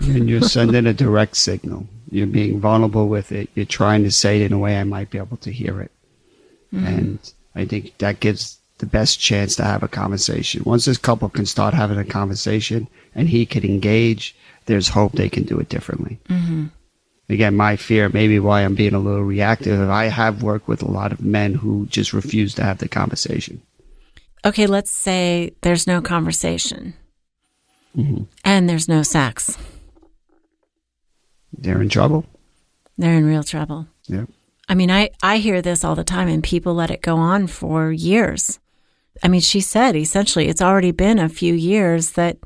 And 0.00 0.28
you're 0.28 0.42
sending 0.42 0.86
a 0.86 0.94
direct 0.94 1.36
signal. 1.36 1.86
You're 2.10 2.26
being 2.26 2.60
vulnerable 2.60 3.08
with 3.08 3.32
it. 3.32 3.50
You're 3.54 3.66
trying 3.66 4.04
to 4.04 4.10
say 4.10 4.42
it 4.42 4.46
in 4.46 4.52
a 4.52 4.58
way 4.58 4.78
I 4.78 4.84
might 4.84 5.10
be 5.10 5.18
able 5.18 5.36
to 5.38 5.52
hear 5.52 5.80
it. 5.80 5.90
Mm-hmm. 6.72 6.86
And 6.86 7.32
I 7.54 7.64
think 7.64 7.96
that 7.98 8.20
gives 8.20 8.58
the 8.78 8.86
best 8.86 9.20
chance 9.20 9.56
to 9.56 9.64
have 9.64 9.82
a 9.82 9.88
conversation. 9.88 10.62
Once 10.64 10.86
this 10.86 10.98
couple 10.98 11.28
can 11.28 11.46
start 11.46 11.74
having 11.74 11.98
a 11.98 12.04
conversation 12.04 12.88
and 13.14 13.28
he 13.28 13.46
can 13.46 13.64
engage, 13.64 14.34
there's 14.66 14.88
hope 14.88 15.12
they 15.12 15.28
can 15.28 15.44
do 15.44 15.58
it 15.58 15.68
differently. 15.68 16.18
Mm-hmm. 16.28 16.66
Again, 17.28 17.56
my 17.56 17.76
fear, 17.76 18.08
maybe 18.08 18.38
why 18.38 18.62
I'm 18.62 18.74
being 18.74 18.94
a 18.94 18.98
little 18.98 19.22
reactive, 19.22 19.88
I 19.88 20.06
have 20.06 20.42
worked 20.42 20.68
with 20.68 20.82
a 20.82 20.90
lot 20.90 21.12
of 21.12 21.22
men 21.22 21.54
who 21.54 21.86
just 21.86 22.12
refuse 22.12 22.54
to 22.56 22.64
have 22.64 22.78
the 22.78 22.88
conversation. 22.88 23.62
Okay, 24.44 24.66
let's 24.66 24.90
say 24.90 25.54
there's 25.60 25.86
no 25.86 26.02
conversation 26.02 26.94
mm-hmm. 27.96 28.24
and 28.44 28.68
there's 28.68 28.88
no 28.88 29.02
sex. 29.02 29.56
They're 31.52 31.82
in 31.82 31.88
trouble. 31.88 32.24
They're 32.98 33.16
in 33.16 33.24
real 33.24 33.42
trouble. 33.42 33.86
Yeah. 34.06 34.24
I 34.68 34.74
mean, 34.74 34.90
I, 34.90 35.10
I 35.22 35.38
hear 35.38 35.60
this 35.60 35.84
all 35.84 35.94
the 35.94 36.04
time 36.04 36.28
and 36.28 36.42
people 36.42 36.74
let 36.74 36.90
it 36.90 37.02
go 37.02 37.16
on 37.16 37.46
for 37.46 37.92
years. 37.92 38.58
I 39.22 39.28
mean, 39.28 39.40
she 39.40 39.60
said 39.60 39.96
essentially 39.96 40.48
it's 40.48 40.62
already 40.62 40.92
been 40.92 41.18
a 41.18 41.28
few 41.28 41.54
years 41.54 42.12
that 42.12 42.38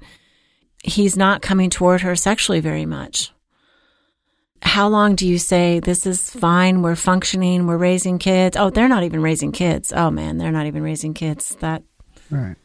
he's 0.83 1.17
not 1.17 1.43
coming 1.43 1.71
toward 1.71 2.01
her 2.03 2.17
sexually 2.17 2.61
very 2.61 2.87
much. 2.87 3.33
How 4.63 4.89
long 4.89 5.15
do 5.15 5.29
you 5.29 5.39
say 5.39 5.81
this 5.81 6.07
is 6.07 6.31
fine? 6.31 6.83
We're 6.83 6.97
functioning. 6.97 7.67
We're 7.67 7.77
raising 7.77 8.19
kids. 8.19 8.57
Oh, 8.57 8.71
they're 8.71 8.89
not 8.89 9.05
even 9.05 9.21
raising 9.21 9.53
kids. 9.53 9.93
Oh 9.95 10.11
man, 10.11 10.39
they're 10.39 10.51
not 10.51 10.67
even 10.67 10.83
raising 10.83 11.15
kids. 11.15 11.57
That, 11.61 11.83
right? 12.31 12.57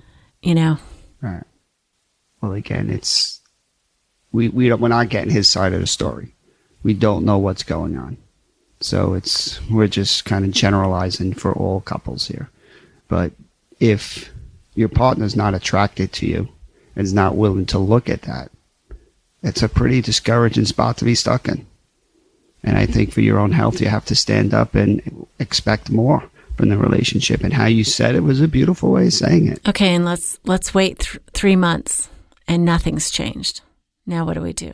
You 0.42 0.56
know, 0.56 0.78
right. 1.22 1.44
Well, 2.42 2.54
again, 2.54 2.90
it's 2.90 3.41
we 4.32 4.50
we 4.50 4.70
don't, 4.70 4.82
we're 4.82 4.88
not 4.88 5.10
getting 5.10 5.32
his 5.32 5.50
side 5.50 5.74
of 5.74 5.82
the 5.82 5.88
story. 5.88 6.34
We 6.84 6.94
don't 6.94 7.26
know 7.26 7.38
what's 7.38 7.64
going 7.64 7.98
on, 7.98 8.18
so 8.80 9.14
it's 9.14 9.60
we're 9.70 9.88
just 9.88 10.26
kind 10.26 10.46
of 10.46 10.52
generalizing 10.52 11.34
for 11.34 11.54
all 11.54 11.82
couples 11.82 12.28
here. 12.28 12.50
But 13.08 13.34
if 13.80 14.32
your 14.76 14.90
partner's 14.90 15.36
not 15.36 15.54
attracted 15.54 16.14
to 16.14 16.26
you 16.26 16.50
and 16.96 17.06
is 17.06 17.14
not 17.14 17.36
willing 17.36 17.66
to 17.68 17.78
look 17.78 18.10
at 18.10 18.24
that, 18.24 18.52
it's 19.44 19.64
a 19.64 19.70
pretty 19.70 20.02
discouraging 20.02 20.66
spot 20.66 20.98
to 20.98 21.06
be 21.06 21.16
stuck 21.16 21.48
in. 21.48 21.66
And 22.64 22.78
I 22.78 22.86
think 22.86 23.12
for 23.12 23.22
your 23.22 23.40
own 23.40 23.52
health, 23.52 23.82
you 23.82 23.88
have 23.88 24.06
to 24.06 24.16
stand 24.16 24.54
up 24.54 24.76
and 24.76 25.28
expect 25.40 25.90
more 25.90 26.24
from 26.58 26.70
the 26.70 26.78
relationship. 26.78 27.44
And 27.44 27.54
how 27.54 27.66
you 27.66 27.84
said 27.84 28.14
it 28.16 28.22
was 28.22 28.40
a 28.40 28.48
beautiful 28.48 28.92
way 28.92 29.08
of 29.08 29.14
saying 29.14 29.48
it. 29.48 29.68
Okay, 29.68 29.96
and 29.96 30.06
let's 30.06 30.40
let's 30.46 30.74
wait 30.74 31.00
th- 31.00 31.20
three 31.34 31.56
months, 31.56 32.10
and 32.48 32.64
nothing's 32.64 33.10
changed. 33.10 33.62
Now, 34.06 34.26
what 34.26 34.34
do 34.34 34.42
we 34.42 34.54
do? 34.54 34.74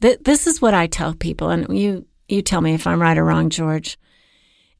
Th- 0.00 0.18
this 0.20 0.46
is 0.46 0.60
what 0.60 0.74
I 0.74 0.86
tell 0.86 1.14
people, 1.14 1.50
and 1.50 1.78
you 1.78 2.06
you 2.28 2.42
tell 2.42 2.60
me 2.60 2.74
if 2.74 2.86
I'm 2.86 3.00
right 3.00 3.18
or 3.18 3.24
wrong, 3.24 3.50
George. 3.50 3.98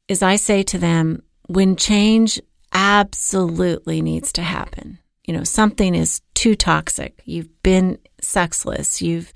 Is 0.07 0.21
I 0.21 0.35
say 0.35 0.61
to 0.63 0.77
them, 0.77 1.23
when 1.47 1.75
change 1.75 2.39
absolutely 2.75 4.01
needs 4.01 4.31
to 4.33 4.43
happen. 4.43 4.99
You 5.25 5.33
know, 5.33 5.43
something 5.43 5.95
is 5.95 6.21
too 6.35 6.55
toxic. 6.55 7.21
You've 7.25 7.63
been 7.63 7.97
sexless. 8.21 9.01
You've, 9.01 9.33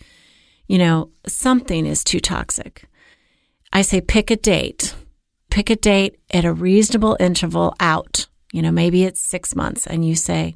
you 0.67 0.77
know, 0.77 1.09
something 1.25 1.85
is 1.85 2.03
too 2.03 2.19
toxic. 2.19 2.83
I 3.73 3.81
say 3.81 4.01
pick 4.01 4.29
a 4.29 4.35
date. 4.35 4.93
Pick 5.49 5.69
a 5.69 5.75
date 5.75 6.19
at 6.31 6.45
a 6.45 6.53
reasonable 6.53 7.17
interval 7.19 7.73
out. 7.79 8.27
You 8.51 8.61
know, 8.61 8.71
maybe 8.71 9.03
it's 9.03 9.21
six 9.21 9.55
months, 9.55 9.87
and 9.87 10.05
you 10.05 10.15
say, 10.15 10.53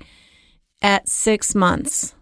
at 0.81 1.07
six 1.07 1.55
months, 1.55 2.13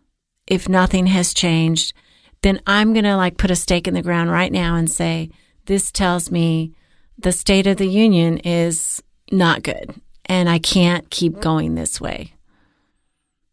if 0.51 0.67
nothing 0.67 1.07
has 1.07 1.33
changed, 1.33 1.93
then 2.41 2.59
I'm 2.67 2.91
going 2.91 3.05
to 3.05 3.15
like 3.15 3.37
put 3.37 3.51
a 3.51 3.55
stake 3.55 3.87
in 3.87 3.93
the 3.93 4.01
ground 4.01 4.29
right 4.29 4.51
now 4.51 4.75
and 4.75 4.91
say, 4.91 5.29
this 5.65 5.93
tells 5.93 6.29
me 6.29 6.73
the 7.17 7.31
state 7.31 7.67
of 7.67 7.77
the 7.77 7.87
union 7.87 8.37
is 8.39 9.01
not 9.31 9.63
good 9.63 9.95
and 10.25 10.49
I 10.49 10.59
can't 10.59 11.09
keep 11.09 11.39
going 11.39 11.75
this 11.75 12.01
way. 12.01 12.33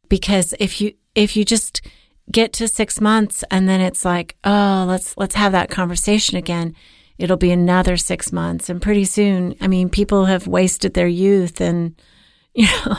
Because 0.09 0.55
if 0.59 0.81
you, 0.81 0.95
if 1.15 1.37
you 1.37 1.45
just 1.45 1.83
get 2.33 2.53
to 2.55 2.67
six 2.67 3.01
months 3.01 3.45
and 3.49 3.69
then 3.69 3.81
it's 3.81 4.05
like, 4.05 4.35
oh, 4.43 4.85
let's, 4.89 5.17
let's 5.17 5.37
have 5.37 5.53
that 5.53 5.71
conversation 5.71 6.37
again. 6.37 6.75
It'll 7.17 7.37
be 7.37 7.53
another 7.53 7.97
six 7.97 8.33
months. 8.33 8.69
And 8.69 8.83
pretty 8.83 9.05
soon, 9.05 9.55
I 9.61 9.69
mean, 9.69 9.89
people 9.89 10.25
have 10.25 10.49
wasted 10.49 10.95
their 10.95 11.07
youth 11.07 11.61
and, 11.61 11.95
you 12.59 12.67
know, 12.67 12.97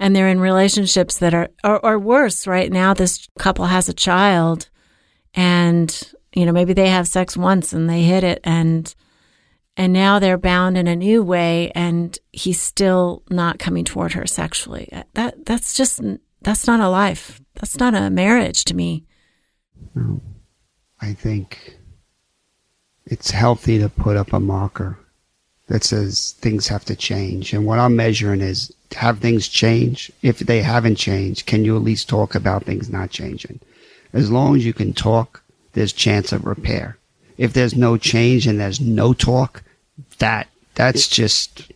and 0.00 0.16
they're 0.16 0.28
in 0.28 0.40
relationships 0.40 1.18
that 1.18 1.32
are, 1.32 1.48
or, 1.62 1.86
or 1.86 1.96
worse 1.96 2.48
right 2.48 2.72
now. 2.72 2.92
This 2.92 3.28
couple 3.38 3.66
has 3.66 3.88
a 3.88 3.94
child 3.94 4.68
and, 5.32 6.12
you 6.34 6.44
know, 6.44 6.50
maybe 6.50 6.72
they 6.72 6.88
have 6.88 7.06
sex 7.06 7.36
once 7.36 7.72
and 7.72 7.88
they 7.88 8.02
hit 8.02 8.24
it 8.24 8.40
and, 8.42 8.92
and 9.76 9.92
now 9.92 10.18
they're 10.18 10.36
bound 10.36 10.76
in 10.76 10.88
a 10.88 10.96
new 10.96 11.22
way 11.22 11.70
and 11.76 12.18
he's 12.32 12.60
still 12.60 13.22
not 13.30 13.60
coming 13.60 13.84
toward 13.84 14.14
her 14.14 14.26
sexually. 14.26 14.88
That, 15.14 15.46
that's 15.46 15.74
just, 15.74 16.00
that's 16.42 16.66
not 16.66 16.80
a 16.80 16.88
life. 16.88 17.40
That's 17.54 17.78
not 17.78 17.94
a 17.94 18.10
marriage 18.10 18.64
to 18.64 18.74
me. 18.74 19.04
No. 19.94 20.20
I 21.00 21.12
think 21.12 21.78
it's 23.06 23.30
healthy 23.30 23.78
to 23.78 23.88
put 23.88 24.16
up 24.16 24.32
a 24.32 24.40
marker 24.40 24.98
that 25.70 25.84
says 25.84 26.34
things 26.40 26.66
have 26.66 26.84
to 26.84 26.96
change. 26.96 27.52
And 27.52 27.64
what 27.64 27.78
I'm 27.78 27.94
measuring 27.94 28.40
is 28.40 28.74
have 28.90 29.20
things 29.20 29.46
change? 29.46 30.10
If 30.20 30.40
they 30.40 30.62
haven't 30.62 30.96
changed, 30.96 31.46
can 31.46 31.64
you 31.64 31.76
at 31.76 31.82
least 31.82 32.08
talk 32.08 32.34
about 32.34 32.64
things 32.64 32.90
not 32.90 33.10
changing? 33.10 33.60
As 34.12 34.32
long 34.32 34.56
as 34.56 34.66
you 34.66 34.74
can 34.74 34.92
talk, 34.92 35.44
there's 35.74 35.92
chance 35.92 36.32
of 36.32 36.44
repair. 36.44 36.98
If 37.38 37.52
there's 37.52 37.76
no 37.76 37.96
change 37.96 38.48
and 38.48 38.58
there's 38.58 38.80
no 38.80 39.14
talk, 39.14 39.62
that 40.18 40.48
that's 40.74 41.06
just 41.06 41.70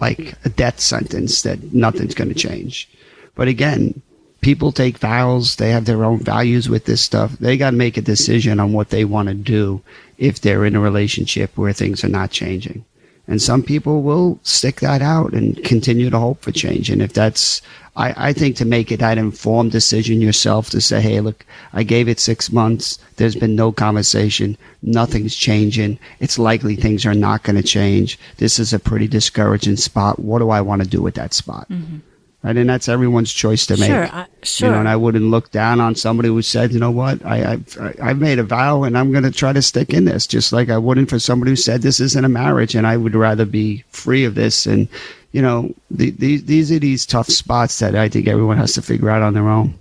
like 0.00 0.34
a 0.44 0.48
death 0.48 0.80
sentence 0.80 1.42
that 1.42 1.72
nothing's 1.72 2.16
going 2.16 2.30
to 2.30 2.34
change. 2.34 2.90
But 3.36 3.46
again, 3.46 4.02
people 4.42 4.72
take 4.72 4.98
vows. 4.98 5.56
They 5.56 5.70
have 5.70 5.86
their 5.86 6.04
own 6.04 6.18
values 6.18 6.68
with 6.68 6.84
this 6.84 7.00
stuff. 7.00 7.32
They 7.38 7.56
got 7.56 7.70
to 7.70 7.76
make 7.76 7.96
a 7.96 8.02
decision 8.02 8.60
on 8.60 8.72
what 8.72 8.90
they 8.90 9.04
want 9.04 9.28
to 9.28 9.34
do 9.34 9.80
if 10.18 10.40
they're 10.40 10.66
in 10.66 10.76
a 10.76 10.80
relationship 10.80 11.56
where 11.56 11.72
things 11.72 12.04
are 12.04 12.08
not 12.08 12.30
changing. 12.30 12.84
And 13.28 13.40
some 13.40 13.62
people 13.62 14.02
will 14.02 14.40
stick 14.42 14.80
that 14.80 15.00
out 15.00 15.32
and 15.32 15.62
continue 15.64 16.10
to 16.10 16.18
hope 16.18 16.42
for 16.42 16.50
change. 16.50 16.90
And 16.90 17.00
if 17.00 17.12
that's, 17.12 17.62
I, 17.94 18.30
I 18.30 18.32
think 18.32 18.56
to 18.56 18.64
make 18.64 18.90
it 18.90 18.98
that 18.98 19.16
informed 19.16 19.70
decision 19.70 20.20
yourself 20.20 20.70
to 20.70 20.80
say, 20.80 21.00
Hey, 21.00 21.20
look, 21.20 21.46
I 21.72 21.84
gave 21.84 22.08
it 22.08 22.18
six 22.18 22.50
months. 22.50 22.98
There's 23.16 23.36
been 23.36 23.54
no 23.54 23.70
conversation. 23.70 24.58
Nothing's 24.82 25.36
changing. 25.36 26.00
It's 26.18 26.38
likely 26.38 26.74
things 26.74 27.06
are 27.06 27.14
not 27.14 27.44
going 27.44 27.56
to 27.56 27.62
change. 27.62 28.18
This 28.38 28.58
is 28.58 28.72
a 28.72 28.80
pretty 28.80 29.06
discouraging 29.06 29.76
spot. 29.76 30.18
What 30.18 30.40
do 30.40 30.50
I 30.50 30.60
want 30.60 30.82
to 30.82 30.88
do 30.88 31.00
with 31.00 31.14
that 31.14 31.32
spot? 31.32 31.68
Mm-hmm 31.70 31.98
right? 32.42 32.56
And 32.56 32.68
that's 32.68 32.88
everyone's 32.88 33.32
choice 33.32 33.66
to 33.66 33.76
make. 33.76 33.88
Sure, 33.88 34.04
uh, 34.04 34.26
sure. 34.42 34.68
You 34.68 34.74
know, 34.74 34.80
and 34.80 34.88
I 34.88 34.96
wouldn't 34.96 35.24
look 35.24 35.50
down 35.50 35.80
on 35.80 35.94
somebody 35.94 36.28
who 36.28 36.42
said, 36.42 36.72
you 36.72 36.80
know 36.80 36.90
what, 36.90 37.24
I, 37.24 37.52
I've, 37.52 37.96
I've 38.02 38.18
made 38.18 38.38
a 38.38 38.42
vow 38.42 38.82
and 38.82 38.98
I'm 38.98 39.12
going 39.12 39.24
to 39.24 39.30
try 39.30 39.52
to 39.52 39.62
stick 39.62 39.92
in 39.92 40.04
this, 40.04 40.26
just 40.26 40.52
like 40.52 40.68
I 40.68 40.78
wouldn't 40.78 41.10
for 41.10 41.18
somebody 41.18 41.52
who 41.52 41.56
said 41.56 41.82
this 41.82 42.00
isn't 42.00 42.24
a 42.24 42.28
marriage 42.28 42.74
and 42.74 42.86
I 42.86 42.96
would 42.96 43.14
rather 43.14 43.44
be 43.44 43.84
free 43.90 44.24
of 44.24 44.34
this. 44.34 44.66
And, 44.66 44.88
you 45.32 45.42
know, 45.42 45.74
the, 45.90 46.10
the, 46.10 46.38
these 46.38 46.72
are 46.72 46.78
these 46.78 47.06
tough 47.06 47.28
spots 47.28 47.78
that 47.78 47.94
I 47.94 48.08
think 48.08 48.28
everyone 48.28 48.58
has 48.58 48.74
to 48.74 48.82
figure 48.82 49.10
out 49.10 49.22
on 49.22 49.34
their 49.34 49.48
own. 49.48 49.78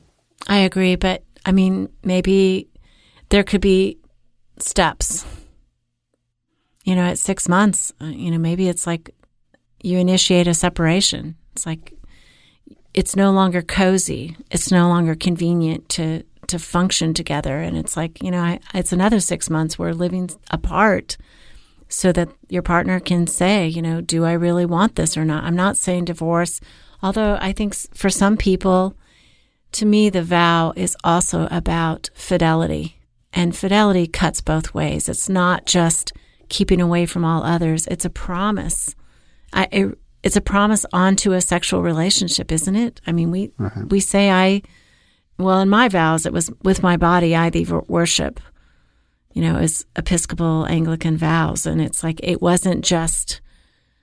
I 0.47 0.57
agree, 0.59 0.95
but 0.95 1.23
I 1.45 1.51
mean, 1.51 1.89
maybe 2.03 2.67
there 3.29 3.43
could 3.43 3.61
be 3.61 3.97
steps. 4.57 5.25
You 6.83 6.95
know, 6.95 7.03
at 7.03 7.19
six 7.19 7.47
months, 7.47 7.93
uh, 8.01 8.05
you 8.05 8.31
know, 8.31 8.39
maybe 8.39 8.67
it's 8.67 8.87
like 8.87 9.13
you 9.83 9.99
initiate 9.99 10.47
a 10.47 10.53
separation. 10.55 11.35
It's 11.53 11.65
like 11.65 11.93
it's 12.93 13.15
no 13.15 13.31
longer 13.31 13.61
cozy. 13.61 14.35
It's 14.49 14.71
no 14.71 14.87
longer 14.87 15.15
convenient 15.15 15.89
to 15.89 16.23
to 16.47 16.59
function 16.59 17.13
together. 17.13 17.61
And 17.61 17.77
it's 17.77 17.95
like 17.95 18.21
you 18.21 18.31
know, 18.31 18.41
I, 18.41 18.59
it's 18.73 18.91
another 18.91 19.19
six 19.19 19.49
months 19.49 19.79
we're 19.79 19.93
living 19.93 20.29
apart, 20.49 21.17
so 21.87 22.11
that 22.11 22.29
your 22.49 22.61
partner 22.61 22.99
can 22.99 23.27
say, 23.27 23.67
you 23.67 23.81
know, 23.81 24.01
do 24.01 24.25
I 24.25 24.33
really 24.33 24.65
want 24.65 24.95
this 24.95 25.17
or 25.17 25.25
not? 25.25 25.43
I'm 25.43 25.55
not 25.55 25.77
saying 25.77 26.05
divorce, 26.05 26.59
although 27.01 27.37
I 27.39 27.53
think 27.53 27.75
for 27.95 28.09
some 28.09 28.37
people, 28.37 28.95
to 29.73 29.85
me, 29.85 30.09
the 30.09 30.23
vow 30.23 30.73
is 30.75 30.97
also 31.03 31.47
about 31.49 32.09
fidelity, 32.13 32.97
and 33.31 33.55
fidelity 33.55 34.07
cuts 34.07 34.41
both 34.41 34.73
ways. 34.73 35.07
It's 35.07 35.29
not 35.29 35.65
just 35.65 36.11
keeping 36.49 36.81
away 36.81 37.05
from 37.05 37.23
all 37.23 37.43
others. 37.43 37.87
It's 37.87 38.03
a 38.03 38.09
promise. 38.09 38.93
I, 39.53 39.67
it, 39.71 39.97
it's 40.23 40.35
a 40.35 40.41
promise 40.41 40.85
onto 40.93 41.33
a 41.33 41.41
sexual 41.41 41.81
relationship, 41.81 42.51
isn't 42.51 42.75
it? 42.75 43.01
I 43.07 43.11
mean, 43.11 43.31
we 43.31 43.51
right. 43.57 43.89
we 43.89 43.99
say 43.99 44.29
I, 44.29 44.61
well, 45.37 45.59
in 45.61 45.69
my 45.69 45.87
vows, 45.89 46.25
it 46.25 46.33
was 46.33 46.51
with 46.63 46.83
my 46.83 46.97
body 46.97 47.35
I 47.35 47.49
thee 47.49 47.65
worship. 47.87 48.39
You 49.33 49.41
know, 49.41 49.55
as 49.55 49.85
Episcopal 49.95 50.65
Anglican 50.65 51.17
vows, 51.17 51.65
and 51.65 51.81
it's 51.81 52.03
like 52.03 52.19
it 52.21 52.41
wasn't 52.41 52.83
just 52.83 53.39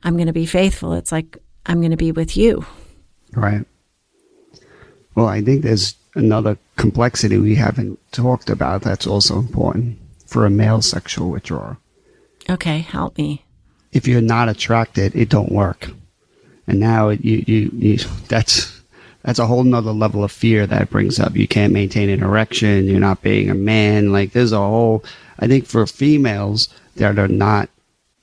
I'm 0.03 0.15
going 0.15 0.27
to 0.27 0.33
be 0.33 0.47
faithful. 0.47 0.95
It's 0.95 1.13
like 1.13 1.39
I'm 1.67 1.81
going 1.81 1.91
to 1.91 1.97
be 1.97 2.13
with 2.13 2.37
you. 2.37 2.65
Right. 3.33 3.65
Well, 5.15 5.27
I 5.27 5.43
think 5.43 5.63
there's 5.63 5.97
another 6.15 6.57
complexity 6.77 7.37
we 7.37 7.55
haven't 7.55 7.99
talked 8.13 8.49
about 8.49 8.83
that's 8.83 9.07
also 9.07 9.39
important 9.39 9.99
for 10.27 10.47
a 10.47 10.51
male 10.51 10.81
sexual 10.81 11.31
withdrawal. 11.31 11.77
Okay, 12.49 12.79
help 12.79 13.19
me. 13.19 13.45
If 13.93 14.09
you're 14.09 14.21
not 14.21 14.49
attracted, 14.49 15.15
it 15.15 15.29
don't 15.29 15.53
work 15.53 15.91
and 16.69 16.79
now 16.79 17.09
you, 17.09 17.43
you, 17.47 17.71
you 17.73 17.99
that's 18.29 18.81
that's 19.23 19.39
a 19.39 19.47
whole 19.47 19.65
nother 19.65 19.93
level 19.93 20.23
of 20.23 20.31
fear 20.31 20.67
that 20.67 20.91
brings 20.91 21.19
up. 21.19 21.35
You 21.35 21.49
can't 21.49 21.73
maintain 21.73 22.09
an 22.09 22.23
erection. 22.23 22.87
You're 22.87 23.01
not 23.01 23.23
being 23.23 23.51
a 23.51 23.55
man. 23.55 24.13
Like 24.13 24.33
there's 24.33 24.53
a 24.53 24.59
whole. 24.59 25.05
I 25.39 25.49
think 25.49 25.67
for 25.67 25.87
females 25.87 26.69
that 26.97 27.19
are 27.19 27.29
not 27.29 27.69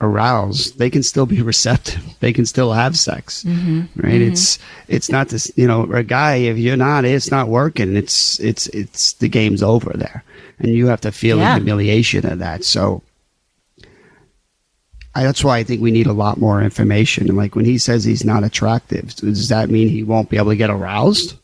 aroused, 0.00 0.78
they 0.78 0.90
can 0.90 1.02
still 1.02 1.26
be 1.26 1.42
receptive. 1.52 2.02
They 2.20 2.32
can 2.32 2.46
still 2.46 2.72
have 2.72 2.96
sex, 2.96 3.42
mm-hmm. 3.44 3.80
right? 4.00 4.14
Mm-hmm. 4.14 4.32
It's 4.32 4.58
it's 4.88 5.10
not 5.10 5.28
this. 5.28 5.50
You 5.56 5.66
know, 5.66 5.82
a 5.92 6.04
guy 6.04 6.36
if 6.36 6.56
you're 6.56 6.76
not, 6.76 7.04
it's 7.04 7.30
not 7.30 7.48
working. 7.48 7.96
It's 7.96 8.38
it's 8.40 8.68
it's 8.68 9.14
the 9.14 9.28
game's 9.28 9.62
over 9.62 9.92
there, 9.92 10.24
and 10.60 10.72
you 10.72 10.86
have 10.86 11.00
to 11.02 11.12
feel 11.12 11.38
yeah. 11.38 11.54
the 11.54 11.64
humiliation 11.64 12.24
of 12.26 12.38
that. 12.38 12.64
So 12.64 13.02
I, 15.16 15.22
that's 15.22 15.42
why 15.42 15.56
I 15.56 15.64
think 15.64 15.80
we 15.80 15.92
need 15.92 16.06
a 16.06 16.12
lot 16.12 16.38
more 16.38 16.62
information. 16.62 17.28
And 17.28 17.38
like 17.38 17.56
when 17.56 17.64
he 17.64 17.78
says 17.78 18.04
he's 18.04 18.24
not 18.24 18.44
attractive, 18.44 19.14
does 19.16 19.48
that 19.48 19.70
mean 19.70 19.88
he 19.88 20.02
won't 20.02 20.28
be 20.28 20.36
able 20.36 20.50
to 20.50 20.56
get 20.56 20.68
aroused? 20.68 21.38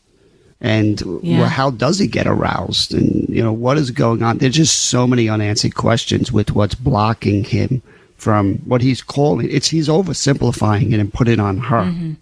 And 0.61 1.01
yeah. 1.23 1.39
well, 1.39 1.49
how 1.49 1.71
does 1.71 1.97
he 1.97 2.05
get 2.05 2.27
aroused? 2.27 2.93
And 2.93 3.27
you 3.27 3.41
know 3.41 3.51
what 3.51 3.79
is 3.79 3.89
going 3.89 4.21
on? 4.21 4.37
There's 4.37 4.53
just 4.53 4.83
so 4.83 5.07
many 5.07 5.27
unanswered 5.27 5.73
questions 5.73 6.31
with 6.31 6.51
what's 6.51 6.75
blocking 6.75 7.43
him 7.43 7.81
from 8.15 8.57
what 8.59 8.83
he's 8.83 9.01
calling. 9.01 9.49
It's 9.49 9.69
he's 9.69 9.87
oversimplifying 9.87 10.93
it 10.93 10.99
and 10.99 11.11
put 11.11 11.27
it 11.27 11.39
on 11.39 11.57
her. 11.57 11.85
Mm-hmm. 11.85 12.13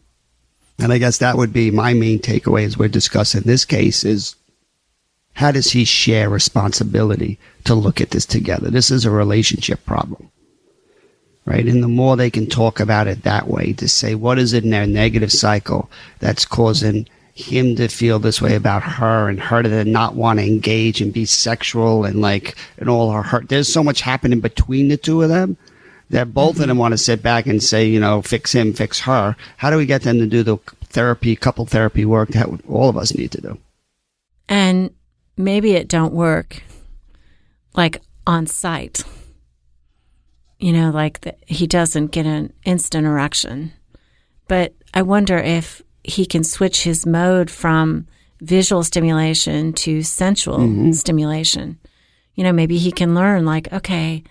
And 0.80 0.94
I 0.94 1.00
guess 1.00 1.18
that 1.18 1.36
would 1.36 1.52
be 1.52 1.70
my 1.70 1.94
main 1.94 2.20
takeaway 2.20 2.64
as 2.64 2.78
we're 2.78 2.88
discussing 2.88 3.42
this 3.42 3.66
case 3.66 4.06
is 4.06 4.38
how 5.34 5.52
does 5.52 5.72
he 5.72 5.84
share 5.84 6.30
responsibility 6.30 7.38
to 7.66 7.76
look 7.76 8.00
at 8.00 8.12
this 8.12 8.26
together? 8.26 8.70
This 8.70 8.90
is 8.90 9.04
a 9.04 9.12
relationship 9.12 9.86
problem 9.86 10.32
right? 11.46 11.66
And 11.66 11.84
the 11.84 11.88
more 11.88 12.16
they 12.16 12.30
can 12.30 12.48
talk 12.48 12.80
about 12.80 13.08
it 13.08 13.24
that 13.24 13.48
way 13.48 13.74
to 13.74 13.88
say 13.88 14.16
what 14.16 14.38
is 14.38 14.54
it 14.54 14.64
in 14.64 14.70
their 14.70 14.88
negative 14.88 15.32
cycle 15.32 15.90
that's 16.20 16.46
causing 16.46 17.08
him 17.34 17.76
to 17.78 17.88
feel 17.88 18.20
this 18.20 18.42
way 18.42 18.56
about 18.56 18.84
her 18.84 19.30
and 19.30 19.40
her 19.40 19.64
to 19.64 19.86
not 19.86 20.16
want 20.16 20.40
to 20.40 20.46
engage 20.46 21.02
and 21.02 21.14
be 21.14 21.26
sexual 21.26 22.06
and 22.06 22.22
like 22.22 22.56
and 22.78 22.90
all 22.90 23.12
her 23.12 23.24
hurt. 23.24 23.50
There's 23.50 23.72
so 23.72 23.84
much 23.84 24.02
happening 24.02 24.42
between 24.42 24.90
the 24.90 24.98
two 24.98 25.22
of 25.22 25.30
them 25.30 25.58
that 26.10 26.34
both 26.34 26.54
mm-hmm. 26.54 26.64
of 26.64 26.68
them 26.68 26.78
want 26.78 26.92
to 26.94 26.98
sit 26.98 27.24
back 27.24 27.48
and 27.48 27.64
say, 27.64 27.88
you 27.88 28.00
know, 28.00 28.22
fix 28.22 28.52
him, 28.52 28.74
fix 28.74 29.00
her. 29.02 29.36
How 29.58 29.70
do 29.70 29.78
we 29.78 29.86
get 29.86 30.04
them 30.04 30.20
to 30.20 30.28
do 30.28 30.44
the 30.44 30.58
therapy, 30.86 31.36
couple 31.36 31.66
therapy 31.66 32.06
work 32.06 32.30
that 32.30 32.50
all 32.68 32.90
of 32.90 32.98
us 32.98 33.16
need 33.16 33.32
to 33.32 33.42
do? 33.42 33.58
And 34.50 34.94
maybe 35.38 35.72
it 35.72 35.88
don't 35.88 36.14
work 36.14 36.62
like 37.74 38.02
on 38.28 38.46
site 38.46 39.04
you 40.62 40.72
know, 40.72 40.92
like 40.92 41.22
the, 41.22 41.36
he 41.48 41.68
doesn't 41.68 42.08
get 42.08 42.26
an 42.26 42.54
instant 42.64 43.06
erection. 43.08 43.74
But 44.48 44.74
I 44.94 45.02
wonder 45.02 45.38
if 45.38 45.82
he 46.04 46.26
can 46.26 46.44
switch 46.44 46.84
his 46.84 47.06
mode 47.06 47.50
from 47.50 48.08
visual 48.42 48.84
stimulation 48.84 49.74
to 49.74 50.04
sensual 50.04 50.60
mm-hmm. 50.60 50.92
stimulation. 50.92 51.80
You 52.36 52.44
know, 52.44 52.54
maybe 52.54 52.78
he 52.78 52.92
can 52.92 53.16
learn, 53.16 53.46
like, 53.46 53.74
okay, 53.74 54.24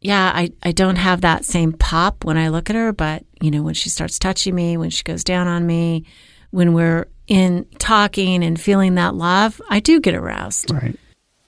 yeah, 0.00 0.30
I, 0.34 0.52
I 0.62 0.72
don't 0.72 0.96
have 0.96 1.22
that 1.22 1.44
same 1.44 1.72
pop 1.72 2.24
when 2.24 2.36
I 2.36 2.48
look 2.48 2.68
at 2.68 2.76
her, 2.76 2.92
but 2.92 3.24
you 3.40 3.50
know, 3.50 3.62
when 3.62 3.74
she 3.74 3.88
starts 3.88 4.18
touching 4.18 4.54
me, 4.54 4.76
when 4.76 4.90
she 4.90 5.02
goes 5.02 5.24
down 5.24 5.48
on 5.48 5.66
me, 5.66 6.04
when 6.50 6.74
we're 6.74 7.06
in 7.28 7.64
talking 7.78 8.44
and 8.44 8.60
feeling 8.60 8.96
that 8.96 9.14
love, 9.14 9.60
I 9.70 9.80
do 9.80 10.00
get 10.00 10.14
aroused. 10.14 10.70
Right. 10.70 10.98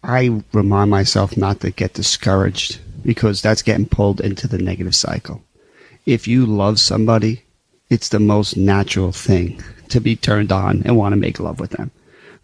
I 0.02 0.42
remind 0.52 0.90
myself 0.90 1.37
not 1.37 1.60
to 1.60 1.70
get 1.70 1.94
discouraged 1.94 2.78
because 3.04 3.42
that's 3.42 3.62
getting 3.62 3.86
pulled 3.86 4.20
into 4.20 4.48
the 4.48 4.58
negative 4.58 4.94
cycle. 4.94 5.42
If 6.06 6.26
you 6.26 6.46
love 6.46 6.80
somebody, 6.80 7.42
it's 7.90 8.08
the 8.08 8.20
most 8.20 8.56
natural 8.56 9.12
thing 9.12 9.62
to 9.90 10.00
be 10.00 10.16
turned 10.16 10.52
on 10.52 10.82
and 10.84 10.96
want 10.96 11.12
to 11.12 11.20
make 11.20 11.38
love 11.38 11.60
with 11.60 11.70
them. 11.70 11.90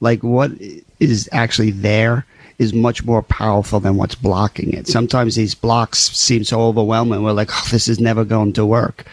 Like 0.01 0.23
what 0.23 0.53
is 0.99 1.29
actually 1.33 1.71
there 1.71 2.27
is 2.59 2.75
much 2.75 3.05
more 3.05 3.23
powerful 3.23 3.81
than 3.81 3.97
what's 3.97 4.15
blocking 4.15 4.73
it. 4.75 4.87
Sometimes 4.87 5.35
these 5.35 5.55
blocks 5.55 5.99
seem 6.11 6.45
so 6.45 6.61
overwhelming. 6.61 7.23
We're 7.23 7.33
like, 7.33 7.51
oh, 7.51 7.69
this 7.71 7.89
is 7.89 7.99
never 7.99 8.25
going 8.25 8.53
to 8.55 8.67
work. 8.67 9.07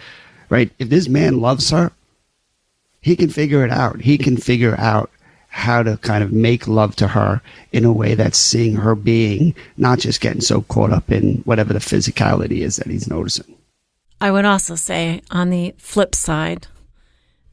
Right? 0.50 0.72
If 0.80 0.90
this 0.90 1.08
man 1.08 1.40
loves 1.40 1.70
her, 1.70 1.92
he 3.02 3.16
can 3.16 3.30
figure 3.30 3.64
it 3.64 3.72
out. 3.72 4.02
He 4.02 4.18
can 4.18 4.36
figure 4.36 4.78
out 4.78 5.10
how 5.58 5.82
to 5.82 5.98
kind 5.98 6.24
of 6.24 6.32
make 6.32 6.68
love 6.68 6.96
to 6.96 7.08
her 7.08 7.42
in 7.72 7.84
a 7.84 7.92
way 7.92 8.14
that's 8.14 8.38
seeing 8.38 8.76
her 8.76 8.94
being, 8.94 9.56
not 9.76 9.98
just 9.98 10.22
getting 10.22 10.40
so 10.40 10.62
caught 10.62 10.94
up 10.94 11.12
in 11.12 11.38
whatever 11.46 11.74
the 11.74 11.80
physicality 11.80 12.60
is 12.60 12.76
that 12.76 12.86
he's 12.86 13.10
noticing. 13.10 13.56
I 14.22 14.30
would 14.30 14.46
also 14.46 14.76
say 14.76 15.24
on 15.32 15.50
the 15.50 15.74
flip 15.80 16.14
side 16.14 16.68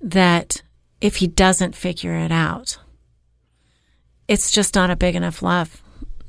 that 0.03 0.61
if 1.01 1.17
he 1.17 1.27
doesn't 1.27 1.75
figure 1.75 2.15
it 2.15 2.31
out, 2.31 2.77
it's 4.29 4.53
just 4.53 4.75
not 4.75 4.91
a 4.91 4.97
big 4.97 5.15
enough 5.15 5.43
love 5.43 5.83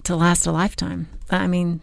to 0.04 0.16
last 0.16 0.48
a 0.48 0.54
lifetime. 0.54 1.10
I 1.30 1.48
mean, 1.48 1.82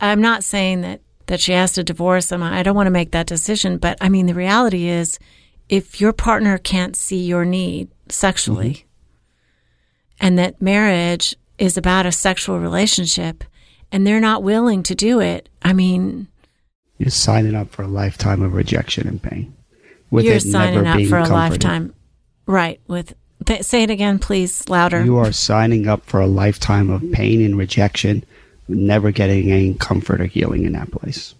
I'm 0.00 0.20
not 0.20 0.42
saying 0.42 0.80
that, 0.80 1.00
that 1.26 1.40
she 1.40 1.52
has 1.52 1.72
to 1.74 1.84
divorce 1.84 2.32
him. 2.32 2.42
I 2.42 2.64
don't 2.64 2.74
want 2.74 2.88
to 2.88 2.90
make 2.90 3.12
that 3.12 3.28
decision. 3.28 3.78
But 3.78 3.98
I 4.00 4.08
mean, 4.08 4.26
the 4.26 4.34
reality 4.34 4.88
is 4.88 5.20
if 5.68 6.00
your 6.00 6.12
partner 6.12 6.58
can't 6.58 6.96
see 6.96 7.24
your 7.24 7.44
need 7.44 7.88
sexually 8.08 8.70
mm-hmm. 8.70 8.86
and 10.20 10.38
that 10.38 10.60
marriage 10.60 11.34
is 11.58 11.76
about 11.76 12.06
a 12.06 12.12
sexual 12.12 12.58
relationship 12.58 13.44
and 13.92 14.06
they're 14.06 14.20
not 14.20 14.42
willing 14.42 14.82
to 14.84 14.94
do 14.94 15.20
it, 15.20 15.48
I 15.62 15.72
mean, 15.72 16.28
you're 16.98 17.10
signing 17.10 17.54
up 17.54 17.70
for 17.70 17.82
a 17.82 17.88
lifetime 17.88 18.42
of 18.42 18.54
rejection 18.54 19.06
and 19.06 19.22
pain. 19.22 19.54
With 20.10 20.24
you're 20.24 20.40
signing 20.40 20.86
up 20.86 21.02
for 21.08 21.18
a 21.18 21.28
lifetime, 21.28 21.94
right? 22.46 22.80
With 22.86 23.14
say 23.60 23.82
it 23.82 23.90
again, 23.90 24.18
please, 24.18 24.68
louder. 24.68 25.04
You 25.04 25.18
are 25.18 25.32
signing 25.32 25.88
up 25.88 26.04
for 26.06 26.20
a 26.20 26.26
lifetime 26.26 26.90
of 26.90 27.02
pain 27.12 27.44
and 27.44 27.58
rejection, 27.58 28.24
never 28.68 29.10
getting 29.10 29.50
any 29.50 29.74
comfort 29.74 30.20
or 30.20 30.26
healing 30.26 30.64
in 30.64 30.72
that 30.72 30.90
place. 30.90 31.34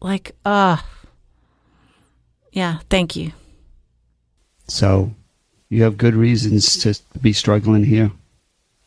Like, 0.00 0.36
uh, 0.44 0.78
yeah, 2.52 2.78
thank 2.88 3.16
you. 3.16 3.32
So, 4.68 5.14
you 5.70 5.84
have 5.84 5.96
good 5.96 6.14
reasons 6.14 6.76
to 6.78 7.00
be 7.22 7.32
struggling 7.32 7.84
here. 7.84 8.10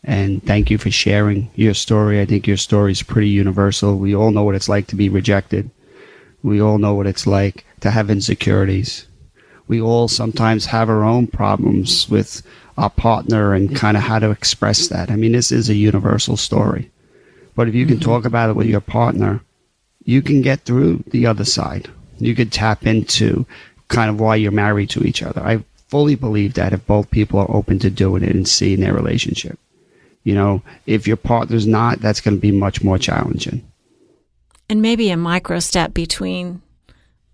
And 0.03 0.43
thank 0.43 0.69
you 0.69 0.77
for 0.77 0.91
sharing 0.91 1.49
your 1.55 1.73
story. 1.73 2.19
I 2.19 2.25
think 2.25 2.45
your 2.45 2.57
story 2.57 2.91
is 2.91 3.01
pretty 3.01 3.29
universal. 3.29 3.97
We 3.97 4.13
all 4.13 4.31
know 4.31 4.43
what 4.43 4.55
it's 4.55 4.67
like 4.67 4.87
to 4.87 4.97
be 4.97 5.07
rejected. 5.07 5.71
We 6.43 6.61
all 6.61 6.77
know 6.77 6.93
what 6.93 7.07
it's 7.07 7.25
like 7.25 7.65
to 7.79 7.89
have 7.89 8.09
insecurities. 8.09 9.07
We 9.67 9.79
all 9.79 10.09
sometimes 10.09 10.65
have 10.65 10.89
our 10.89 11.05
own 11.05 11.27
problems 11.27 12.09
with 12.09 12.41
our 12.77 12.89
partner 12.89 13.53
and 13.53 13.73
kind 13.73 13.95
of 13.95 14.03
how 14.03 14.19
to 14.19 14.31
express 14.31 14.89
that. 14.89 15.09
I 15.09 15.15
mean, 15.15 15.31
this 15.31 15.53
is 15.53 15.69
a 15.69 15.75
universal 15.75 16.35
story. 16.35 16.91
But 17.55 17.69
if 17.69 17.75
you 17.75 17.85
can 17.85 18.01
talk 18.01 18.25
about 18.25 18.49
it 18.49 18.57
with 18.57 18.67
your 18.67 18.81
partner, 18.81 19.39
you 20.03 20.21
can 20.21 20.41
get 20.41 20.61
through 20.61 21.03
the 21.07 21.27
other 21.27 21.45
side. 21.45 21.89
You 22.17 22.35
could 22.35 22.51
tap 22.51 22.85
into 22.85 23.45
kind 23.87 24.09
of 24.09 24.19
why 24.19 24.35
you're 24.35 24.51
married 24.51 24.89
to 24.91 25.03
each 25.05 25.23
other. 25.23 25.41
I 25.41 25.63
fully 25.93 26.15
believe 26.15 26.56
that 26.56 26.73
if 26.73 26.84
both 26.88 27.12
people 27.12 27.39
are 27.39 27.56
open 27.56 27.77
to 27.77 27.88
doing 27.88 28.23
it 28.23 28.36
and 28.36 28.47
seeing 28.47 28.79
their 28.79 28.95
relationship. 28.95 29.60
You 30.23 30.34
know, 30.34 30.63
if 30.88 31.08
your 31.08 31.17
partner's 31.17 31.67
not, 31.67 31.99
that's 31.99 32.19
going 32.19 32.36
to 32.36 32.41
be 32.41 32.51
much 32.51 32.84
more 32.84 32.97
challenging. 32.97 33.63
And 34.67 34.82
maybe 34.82 35.12
a 35.12 35.17
micro 35.17 35.60
step 35.60 35.93
between 35.93 36.63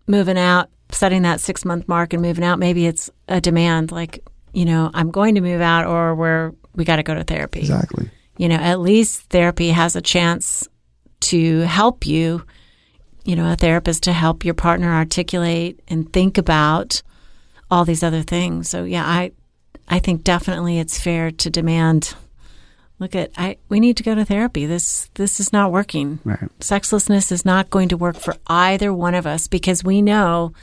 moving 0.07 0.37
out, 0.37 0.67
setting 0.91 1.21
that 1.21 1.39
six 1.39 1.63
month 1.63 1.87
mark 1.87 2.11
and 2.11 2.21
moving 2.21 2.43
out. 2.43 2.59
Maybe 2.59 2.85
it's 2.85 3.09
a 3.29 3.39
demand 3.39 3.93
like, 3.93 4.27
you 4.51 4.65
know, 4.65 4.91
I'm 4.93 5.09
going 5.09 5.35
to 5.35 5.41
move 5.41 5.61
out 5.61 5.85
or 5.85 6.13
we're, 6.13 6.51
we 6.75 6.83
got 6.83 6.97
to 6.97 7.03
go 7.03 7.15
to 7.15 7.23
therapy. 7.23 7.61
Exactly. 7.61 8.09
You 8.35 8.49
know, 8.49 8.57
at 8.57 8.81
least 8.81 9.21
therapy 9.29 9.69
has 9.69 9.95
a 9.95 10.01
chance 10.01 10.67
to 11.21 11.59
help 11.59 12.05
you, 12.05 12.43
you 13.23 13.37
know, 13.37 13.49
a 13.49 13.55
therapist 13.55 14.03
to 14.03 14.11
help 14.11 14.43
your 14.43 14.53
partner 14.53 14.93
articulate 14.93 15.79
and 15.87 16.11
think 16.11 16.37
about 16.37 17.03
all 17.71 17.85
these 17.85 18.03
other 18.03 18.23
things. 18.23 18.69
So 18.69 18.83
yeah, 18.83 19.05
I, 19.05 19.31
I 19.87 19.99
think 19.99 20.23
definitely 20.23 20.79
it's 20.79 20.99
fair 20.99 21.31
to 21.31 21.49
demand 21.49 22.15
look 22.99 23.15
at 23.15 23.31
I 23.37 23.57
we 23.69 23.79
need 23.79 23.97
to 23.97 24.03
go 24.03 24.13
to 24.13 24.25
therapy. 24.25 24.65
This 24.65 25.09
this 25.15 25.39
is 25.39 25.51
not 25.51 25.71
working. 25.71 26.19
Right. 26.23 26.49
Sexlessness 26.59 27.31
is 27.31 27.45
not 27.45 27.69
going 27.69 27.89
to 27.89 27.97
work 27.97 28.17
for 28.17 28.35
either 28.47 28.93
one 28.93 29.15
of 29.15 29.25
us 29.25 29.47
because 29.47 29.83
we 29.83 30.01
know 30.01 30.53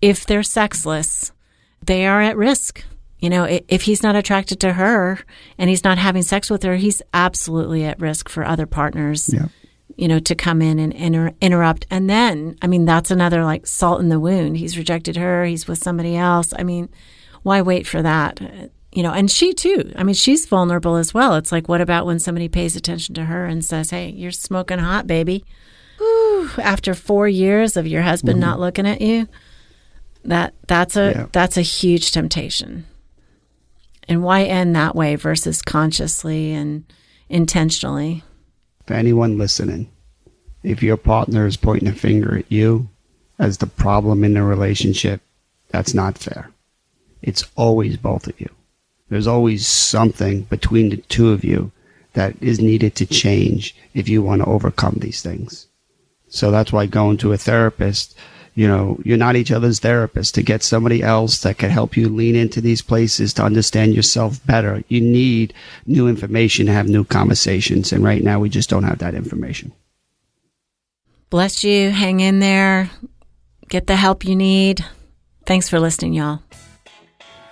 if 0.00 0.24
they're 0.24 0.42
sexless, 0.42 1.32
they 1.84 2.06
are 2.06 2.22
at 2.22 2.36
risk. 2.36 2.84
You 3.18 3.28
know, 3.28 3.44
if 3.44 3.82
he's 3.82 4.02
not 4.02 4.16
attracted 4.16 4.60
to 4.60 4.72
her 4.72 5.18
and 5.58 5.68
he's 5.68 5.84
not 5.84 5.98
having 5.98 6.22
sex 6.22 6.48
with 6.48 6.62
her, 6.62 6.76
he's 6.76 7.02
absolutely 7.12 7.84
at 7.84 8.00
risk 8.00 8.30
for 8.30 8.44
other 8.46 8.64
partners. 8.64 9.30
Yeah. 9.30 9.48
You 10.00 10.08
know, 10.08 10.18
to 10.20 10.34
come 10.34 10.62
in 10.62 10.78
and 10.78 10.92
inter- 10.94 11.34
interrupt. 11.40 11.86
And 11.90 12.08
then, 12.08 12.56
I 12.62 12.66
mean, 12.66 12.86
that's 12.86 13.10
another 13.10 13.44
like 13.44 13.66
salt 13.66 14.00
in 14.00 14.08
the 14.08 14.18
wound. 14.18 14.56
He's 14.56 14.78
rejected 14.78 15.16
her. 15.16 15.44
He's 15.44 15.68
with 15.68 15.78
somebody 15.78 16.16
else. 16.16 16.54
I 16.58 16.62
mean, 16.62 16.88
why 17.42 17.60
wait 17.60 17.86
for 17.86 18.00
that? 18.00 18.40
you 18.92 19.02
know, 19.02 19.12
and 19.12 19.30
she 19.30 19.52
too. 19.52 19.92
I 19.96 20.02
mean, 20.02 20.14
she's 20.14 20.46
vulnerable 20.46 20.96
as 20.96 21.14
well. 21.14 21.36
It's 21.36 21.52
like, 21.52 21.68
what 21.68 21.80
about 21.80 22.06
when 22.06 22.18
somebody 22.18 22.48
pays 22.48 22.74
attention 22.74 23.14
to 23.14 23.26
her 23.26 23.46
and 23.46 23.64
says, 23.64 23.90
"Hey, 23.90 24.10
you're 24.10 24.32
smoking 24.32 24.78
hot, 24.78 25.06
baby." 25.06 25.44
Whew, 25.98 26.50
after 26.58 26.94
four 26.94 27.28
years 27.28 27.76
of 27.76 27.86
your 27.86 28.02
husband 28.02 28.40
mm-hmm. 28.40 28.48
not 28.48 28.60
looking 28.60 28.86
at 28.86 29.00
you, 29.00 29.28
that 30.24 30.54
that's 30.66 30.96
a 30.96 31.12
yeah. 31.14 31.26
that's 31.30 31.56
a 31.56 31.62
huge 31.62 32.10
temptation. 32.10 32.86
And 34.08 34.24
why 34.24 34.42
end 34.42 34.74
that 34.74 34.96
way 34.96 35.14
versus 35.14 35.62
consciously 35.62 36.52
and 36.52 36.84
intentionally? 37.28 38.24
For 38.86 38.94
anyone 38.94 39.38
listening, 39.38 39.90
if 40.62 40.82
your 40.82 40.96
partner 40.96 41.46
is 41.46 41.56
pointing 41.56 41.88
a 41.88 41.92
finger 41.92 42.36
at 42.38 42.50
you 42.50 42.88
as 43.38 43.58
the 43.58 43.66
problem 43.66 44.24
in 44.24 44.34
the 44.34 44.42
relationship, 44.42 45.22
that's 45.68 45.94
not 45.94 46.18
fair. 46.18 46.50
It's 47.22 47.44
always 47.56 47.96
both 47.96 48.26
of 48.26 48.40
you. 48.40 48.50
There's 49.08 49.26
always 49.26 49.66
something 49.66 50.42
between 50.42 50.90
the 50.90 50.96
two 50.96 51.30
of 51.30 51.44
you 51.44 51.72
that 52.12 52.34
is 52.40 52.60
needed 52.60 52.94
to 52.96 53.06
change 53.06 53.74
if 53.94 54.08
you 54.08 54.22
want 54.22 54.42
to 54.42 54.48
overcome 54.48 54.96
these 54.98 55.22
things. 55.22 55.66
So 56.28 56.50
that's 56.50 56.72
why 56.72 56.86
going 56.86 57.18
to 57.18 57.32
a 57.32 57.38
therapist, 57.38 58.16
you 58.54 58.66
know, 58.66 58.98
you're 59.04 59.16
not 59.16 59.36
each 59.36 59.52
other's 59.52 59.80
therapist. 59.80 60.34
To 60.34 60.42
get 60.42 60.62
somebody 60.62 61.02
else 61.02 61.38
that 61.42 61.58
can 61.58 61.70
help 61.70 61.96
you 61.96 62.08
lean 62.08 62.36
into 62.36 62.60
these 62.60 62.82
places 62.82 63.32
to 63.34 63.44
understand 63.44 63.94
yourself 63.94 64.44
better, 64.46 64.82
you 64.88 65.00
need 65.00 65.54
new 65.86 66.08
information 66.08 66.66
to 66.66 66.72
have 66.72 66.88
new 66.88 67.04
conversations. 67.04 67.92
And 67.92 68.04
right 68.04 68.22
now, 68.22 68.40
we 68.40 68.48
just 68.48 68.70
don't 68.70 68.84
have 68.84 68.98
that 68.98 69.14
information. 69.14 69.72
Bless 71.30 71.62
you. 71.62 71.90
Hang 71.90 72.20
in 72.20 72.40
there. 72.40 72.90
Get 73.68 73.86
the 73.86 73.96
help 73.96 74.24
you 74.24 74.34
need. 74.34 74.84
Thanks 75.46 75.68
for 75.68 75.78
listening, 75.78 76.12
y'all. 76.12 76.42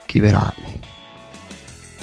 Keep 0.08 0.24
it 0.24 0.34
hot. 0.34 0.56